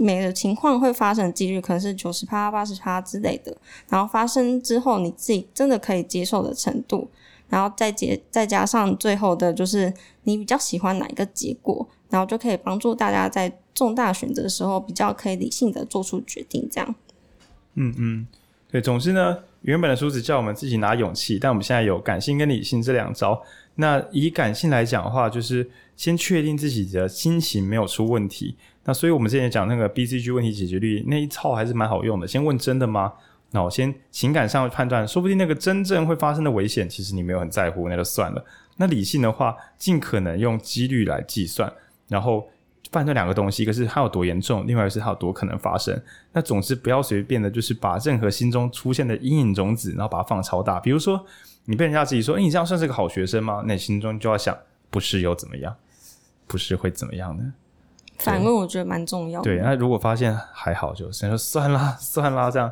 [0.00, 3.54] 每个情况会发生的几率，可能是九十趴、八十趴之类的。
[3.88, 7.08] 然后发生之后，你自己真的可以接受的程度。
[7.50, 16.66] 然后再结再加上最后的就是你比较喜欢哪一个结果，然后就可以帮助大家在重大选择的时候比较可以理性的做出决定。
[16.72, 16.94] 这样，
[17.74, 18.26] 嗯嗯，
[18.70, 18.80] 对。
[18.80, 23.42] 总之呢，原本的书只叫我们自己拿勇气，但我们现在有感性跟理性这两招。
[23.76, 28.56] 那以感性来讲的话，就是先确定自己的心情没有出问题。
[28.84, 32.28] 那所以我们之前讲那个 BCG 问题解决率那一套还是蛮好用的。
[32.28, 33.12] 先问真的吗？
[33.52, 38.44] 那我先情感上判断，说不定那个真正会发生的危险，其实你没有很在乎，那就算了。
[38.76, 41.72] 那理性的话，尽可能用几率来计算，
[42.08, 42.46] 然后
[42.94, 46.00] 判断两个东西，一个是它有多严重，另外一个是它有多可能发生。
[46.32, 50.78] 那总之不要随便的，就是把任何心中出现的阴影种子，然后把它放超大。
[50.78, 51.26] 比如说，
[51.64, 53.64] 你被人家质疑说，你这样算是个好学生吗？
[53.66, 54.56] 那你心中就要想，
[54.90, 55.74] 不是又怎么样？
[56.46, 57.52] 不是会怎么样呢？
[58.18, 59.42] 反问我觉得蛮重要。
[59.42, 62.70] 对，那如果发现还好，就先说算啦，算啦，这样。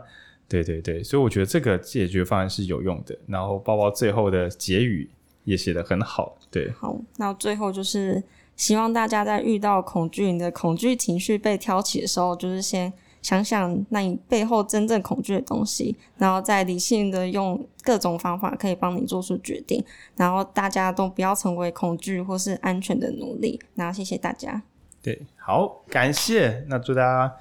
[0.49, 3.19] 对对对，所以我觉得这个解决方案是有用的。
[3.27, 5.11] 然后包包最后的结语
[5.45, 6.37] 也写得很好。
[6.51, 8.23] 对，好，那最后就是
[8.57, 19.85] 希望大家在遇到恐惧、你的恐惧情绪被挑起的时候，就是先想想那你背后真正恐惧的东西，然后再理性的用各种方法可以帮你做出决定。
[20.17, 23.61] 然后大家都不要成为恐惧或是安全的奴隶。
[23.75, 24.63] 然后谢谢大家。
[25.03, 26.65] 对，好，感谢。
[26.69, 27.35] 那祝大家。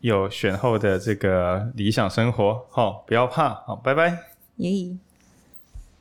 [0.00, 4.18] 有选后的这个理想生活，好，不要怕，好，拜拜。
[4.56, 4.98] 耶。